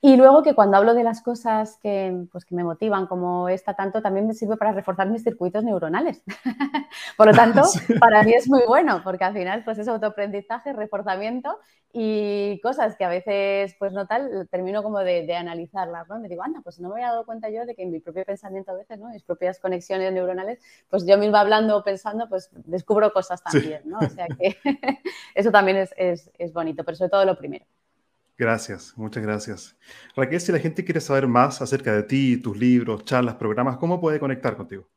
Y 0.00 0.16
luego 0.16 0.44
que 0.44 0.54
cuando 0.54 0.76
hablo 0.76 0.94
de 0.94 1.02
las 1.02 1.22
cosas 1.22 1.76
que, 1.82 2.24
pues, 2.30 2.44
que 2.44 2.54
me 2.54 2.62
motivan 2.62 3.08
como 3.08 3.48
esta 3.48 3.74
tanto, 3.74 4.00
también 4.00 4.28
me 4.28 4.34
sirve 4.34 4.56
para 4.56 4.70
reforzar 4.70 5.08
mis 5.08 5.24
circuitos 5.24 5.64
neuronales. 5.64 6.22
Por 7.16 7.26
lo 7.26 7.32
tanto, 7.32 7.62
para 8.00 8.22
mí 8.22 8.32
es 8.32 8.48
muy 8.48 8.62
bueno, 8.64 9.00
porque 9.02 9.24
al 9.24 9.34
final 9.34 9.64
pues 9.64 9.76
es 9.78 9.88
autoaprendizaje, 9.88 10.72
reforzamiento 10.72 11.58
y 11.92 12.60
cosas 12.62 12.96
que 12.96 13.04
a 13.04 13.08
veces 13.08 13.74
pues 13.78 13.92
no 13.92 14.06
tal, 14.06 14.46
termino 14.52 14.84
como 14.84 15.00
de, 15.00 15.26
de, 15.26 15.34
analizarlas, 15.34 16.08
¿no? 16.08 16.20
Me 16.20 16.28
digo, 16.28 16.44
anda, 16.44 16.60
pues 16.62 16.78
no 16.78 16.90
me 16.90 16.96
había 16.96 17.08
dado 17.08 17.26
cuenta 17.26 17.50
yo 17.50 17.66
de 17.66 17.74
que 17.74 17.82
en 17.82 17.90
mi 17.90 17.98
propio 17.98 18.24
pensamiento 18.24 18.70
a 18.70 18.74
veces, 18.76 19.00
¿no? 19.00 19.08
Mis 19.08 19.24
propias 19.24 19.58
conexiones 19.58 20.12
neuronales, 20.12 20.60
pues 20.88 21.06
yo 21.06 21.18
misma 21.18 21.40
hablando 21.40 21.76
o 21.76 21.82
pensando, 21.82 22.28
pues 22.28 22.50
descubro 22.52 23.12
cosas 23.12 23.42
también, 23.42 23.82
¿no? 23.84 23.98
O 23.98 24.08
sea 24.08 24.26
que 24.28 24.56
eso 25.34 25.50
también 25.50 25.78
es, 25.78 25.92
es, 25.96 26.30
es 26.38 26.52
bonito, 26.52 26.84
pero 26.84 26.96
sobre 26.96 27.10
todo 27.10 27.24
lo 27.24 27.36
primero. 27.36 27.64
Gracias, 28.38 28.94
muchas 28.96 29.22
gracias. 29.22 29.76
Raquel, 30.16 30.40
si 30.40 30.50
la 30.52 30.58
gente 30.60 30.82
quiere 30.84 31.00
saber 31.02 31.26
más 31.26 31.60
acerca 31.60 31.92
de 31.92 32.04
ti, 32.04 32.38
tus 32.38 32.56
libros, 32.56 33.04
charlas, 33.04 33.34
programas, 33.34 33.76
¿cómo 33.76 34.00
puede 34.00 34.18
conectar 34.20 34.56
contigo? 34.56 34.88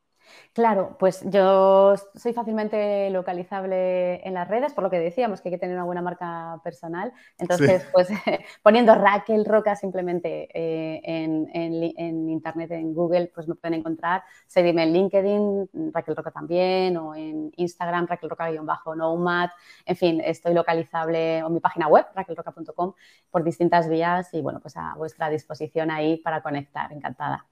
Claro, 0.54 0.96
pues 0.98 1.22
yo 1.30 1.94
soy 2.14 2.34
fácilmente 2.34 3.08
localizable 3.08 4.20
en 4.26 4.34
las 4.34 4.46
redes, 4.46 4.74
por 4.74 4.84
lo 4.84 4.90
que 4.90 4.98
decíamos 4.98 5.40
que 5.40 5.48
hay 5.48 5.54
que 5.54 5.58
tener 5.58 5.74
una 5.74 5.84
buena 5.84 6.02
marca 6.02 6.60
personal. 6.62 7.10
Entonces, 7.38 7.88
pues 7.90 8.08
poniendo 8.62 8.94
Raquel 8.94 9.46
Roca 9.46 9.76
simplemente 9.76 10.48
eh, 10.52 11.00
en, 11.04 12.28
internet, 12.28 12.70
en 12.72 12.92
Google, 12.92 13.32
pues 13.34 13.48
me 13.48 13.54
pueden 13.54 13.80
encontrar. 13.80 14.24
Seguidme 14.46 14.82
en 14.82 14.92
LinkedIn, 14.92 15.70
Raquel 15.90 16.16
Roca 16.16 16.30
también, 16.30 16.98
o 16.98 17.14
en 17.14 17.50
Instagram, 17.56 18.06
Raquel 18.06 18.28
Roca-nomad. 18.28 19.48
En 19.86 19.96
fin, 19.96 20.20
estoy 20.22 20.52
localizable 20.52 21.38
en 21.38 21.50
mi 21.54 21.60
página 21.60 21.88
web, 21.88 22.04
raquelroca.com, 22.14 22.92
por 23.30 23.42
distintas 23.42 23.88
vías 23.88 24.34
y 24.34 24.42
bueno, 24.42 24.60
pues 24.60 24.76
a 24.76 24.92
vuestra 24.96 25.30
disposición 25.30 25.90
ahí 25.90 26.18
para 26.18 26.42
conectar. 26.42 26.92
Encantada. 26.92 27.46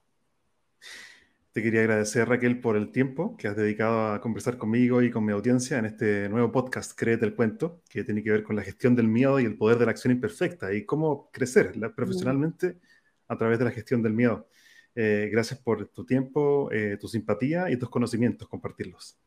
Te 1.53 1.61
quería 1.61 1.81
agradecer, 1.81 2.29
Raquel, 2.29 2.61
por 2.61 2.77
el 2.77 2.93
tiempo 2.93 3.35
que 3.35 3.49
has 3.49 3.57
dedicado 3.57 4.13
a 4.13 4.21
conversar 4.21 4.57
conmigo 4.57 5.01
y 5.01 5.11
con 5.11 5.25
mi 5.25 5.33
audiencia 5.33 5.77
en 5.79 5.85
este 5.85 6.29
nuevo 6.29 6.49
podcast, 6.49 6.97
Créete 6.97 7.25
el 7.25 7.35
Cuento, 7.35 7.81
que 7.89 8.05
tiene 8.05 8.23
que 8.23 8.31
ver 8.31 8.43
con 8.43 8.55
la 8.55 8.61
gestión 8.61 8.95
del 8.95 9.09
miedo 9.09 9.37
y 9.37 9.43
el 9.43 9.57
poder 9.57 9.77
de 9.77 9.83
la 9.83 9.91
acción 9.91 10.13
imperfecta 10.13 10.73
y 10.73 10.85
cómo 10.85 11.29
crecer 11.29 11.73
profesionalmente 11.93 12.79
a 13.27 13.37
través 13.37 13.59
de 13.59 13.65
la 13.65 13.71
gestión 13.71 14.01
del 14.01 14.13
miedo. 14.13 14.47
Eh, 14.95 15.27
gracias 15.29 15.59
por 15.59 15.87
tu 15.87 16.05
tiempo, 16.05 16.69
eh, 16.71 16.97
tu 16.99 17.09
simpatía 17.09 17.69
y 17.69 17.77
tus 17.77 17.89
conocimientos, 17.89 18.47
compartirlos. 18.47 19.17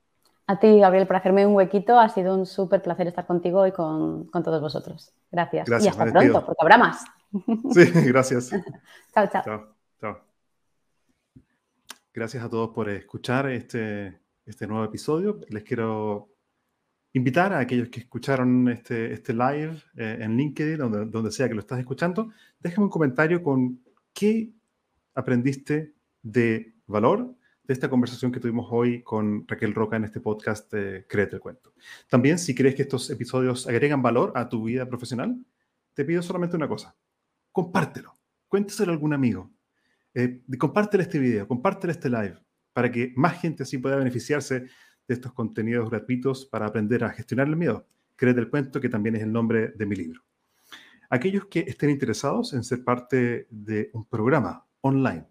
A 0.46 0.58
ti, 0.58 0.78
Gabriel, 0.78 1.06
por 1.06 1.16
hacerme 1.16 1.46
un 1.46 1.54
huequito. 1.54 1.98
Ha 1.98 2.08
sido 2.08 2.34
un 2.34 2.46
súper 2.46 2.80
placer 2.80 3.06
estar 3.06 3.26
contigo 3.26 3.66
y 3.66 3.72
con, 3.72 4.28
con, 4.28 4.42
todos 4.42 4.62
vosotros. 4.62 5.12
Gracias. 5.30 5.66
gracias 5.66 5.94
y 5.94 6.00
hasta 6.00 6.10
pronto, 6.10 6.46
porque 6.46 6.62
habrá 6.62 6.78
más. 6.78 7.04
Sí, 7.72 7.84
gracias. 8.08 8.50
chao, 9.14 9.26
chao. 9.30 9.42
Chao, 9.44 9.76
chao. 10.00 10.33
Gracias 12.14 12.44
a 12.44 12.48
todos 12.48 12.70
por 12.70 12.88
escuchar 12.88 13.50
este, 13.50 14.20
este 14.46 14.68
nuevo 14.68 14.84
episodio. 14.84 15.40
Les 15.48 15.64
quiero 15.64 16.32
invitar 17.12 17.52
a 17.52 17.58
aquellos 17.58 17.88
que 17.88 17.98
escucharon 17.98 18.68
este, 18.68 19.12
este 19.12 19.32
live 19.32 19.82
eh, 19.96 20.18
en 20.20 20.36
LinkedIn, 20.36 20.78
donde, 20.78 21.06
donde 21.06 21.32
sea 21.32 21.48
que 21.48 21.54
lo 21.54 21.60
estás 21.60 21.80
escuchando, 21.80 22.30
déjame 22.60 22.84
un 22.84 22.90
comentario 22.90 23.42
con 23.42 23.82
qué 24.12 24.52
aprendiste 25.12 25.92
de 26.22 26.76
valor 26.86 27.34
de 27.64 27.74
esta 27.74 27.90
conversación 27.90 28.30
que 28.30 28.38
tuvimos 28.38 28.68
hoy 28.70 29.02
con 29.02 29.44
Raquel 29.48 29.74
Roca 29.74 29.96
en 29.96 30.04
este 30.04 30.20
podcast 30.20 30.72
de 30.72 31.08
Créete 31.08 31.34
el 31.34 31.42
Cuento. 31.42 31.72
También, 32.08 32.38
si 32.38 32.54
crees 32.54 32.76
que 32.76 32.82
estos 32.82 33.10
episodios 33.10 33.66
agregan 33.66 34.02
valor 34.02 34.30
a 34.36 34.48
tu 34.48 34.62
vida 34.62 34.86
profesional, 34.86 35.44
te 35.94 36.04
pido 36.04 36.22
solamente 36.22 36.54
una 36.54 36.68
cosa. 36.68 36.94
Compártelo. 37.50 38.16
Cuéntaselo 38.46 38.92
a 38.92 38.94
algún 38.94 39.14
amigo 39.14 39.50
eh, 40.14 40.42
compártele 40.58 41.02
este 41.02 41.18
video, 41.18 41.46
compártele 41.48 41.92
este 41.92 42.08
live, 42.08 42.38
para 42.72 42.90
que 42.90 43.12
más 43.16 43.40
gente 43.40 43.64
así 43.64 43.78
pueda 43.78 43.96
beneficiarse 43.96 44.60
de 45.06 45.14
estos 45.14 45.32
contenidos 45.32 45.90
gratuitos 45.90 46.46
para 46.46 46.66
aprender 46.66 47.04
a 47.04 47.10
gestionar 47.10 47.48
el 47.48 47.56
miedo. 47.56 47.86
Créete 48.16 48.40
el 48.40 48.48
cuento, 48.48 48.80
que 48.80 48.88
también 48.88 49.16
es 49.16 49.22
el 49.22 49.32
nombre 49.32 49.68
de 49.68 49.86
mi 49.86 49.96
libro. 49.96 50.22
Aquellos 51.10 51.46
que 51.46 51.60
estén 51.60 51.90
interesados 51.90 52.54
en 52.54 52.64
ser 52.64 52.82
parte 52.84 53.46
de 53.50 53.90
un 53.92 54.06
programa 54.06 54.66
online 54.80 55.26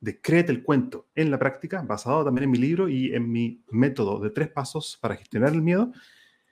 de 0.00 0.20
Créete 0.20 0.50
el 0.50 0.64
cuento 0.64 1.08
en 1.14 1.30
la 1.30 1.38
práctica, 1.38 1.82
basado 1.82 2.24
también 2.24 2.44
en 2.44 2.50
mi 2.50 2.58
libro 2.58 2.88
y 2.88 3.14
en 3.14 3.30
mi 3.30 3.64
método 3.70 4.18
de 4.18 4.30
tres 4.30 4.48
pasos 4.48 4.98
para 5.00 5.14
gestionar 5.14 5.52
el 5.52 5.62
miedo, 5.62 5.92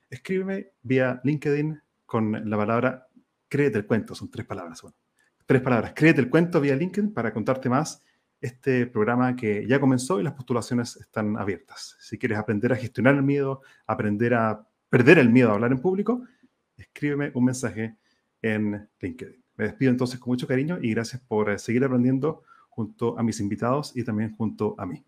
escríbeme 0.08 0.72
vía 0.82 1.20
LinkedIn 1.24 1.80
con 2.06 2.48
la 2.48 2.56
palabra 2.56 3.08
Créete 3.48 3.78
el 3.78 3.86
cuento, 3.86 4.14
son 4.14 4.30
tres 4.30 4.46
palabras. 4.46 4.80
Bueno, 4.80 4.96
tres 5.50 5.62
palabras. 5.62 5.94
Créete 5.96 6.20
el 6.20 6.30
cuento 6.30 6.60
vía 6.60 6.76
LinkedIn 6.76 7.12
para 7.12 7.32
contarte 7.32 7.68
más 7.68 8.00
este 8.40 8.86
programa 8.86 9.34
que 9.34 9.66
ya 9.66 9.80
comenzó 9.80 10.20
y 10.20 10.22
las 10.22 10.34
postulaciones 10.34 10.94
están 10.94 11.36
abiertas. 11.36 11.96
Si 11.98 12.18
quieres 12.18 12.38
aprender 12.38 12.72
a 12.72 12.76
gestionar 12.76 13.16
el 13.16 13.24
miedo, 13.24 13.60
aprender 13.84 14.34
a 14.34 14.64
perder 14.88 15.18
el 15.18 15.28
miedo 15.28 15.50
a 15.50 15.54
hablar 15.54 15.72
en 15.72 15.80
público, 15.80 16.24
escríbeme 16.76 17.32
un 17.34 17.46
mensaje 17.46 17.96
en 18.40 18.88
LinkedIn. 19.00 19.42
Me 19.56 19.64
despido 19.64 19.90
entonces 19.90 20.20
con 20.20 20.30
mucho 20.30 20.46
cariño 20.46 20.78
y 20.80 20.92
gracias 20.92 21.20
por 21.20 21.50
eh, 21.50 21.58
seguir 21.58 21.82
aprendiendo 21.82 22.44
junto 22.68 23.18
a 23.18 23.24
mis 23.24 23.40
invitados 23.40 23.96
y 23.96 24.04
también 24.04 24.36
junto 24.36 24.76
a 24.78 24.86
mí. 24.86 25.04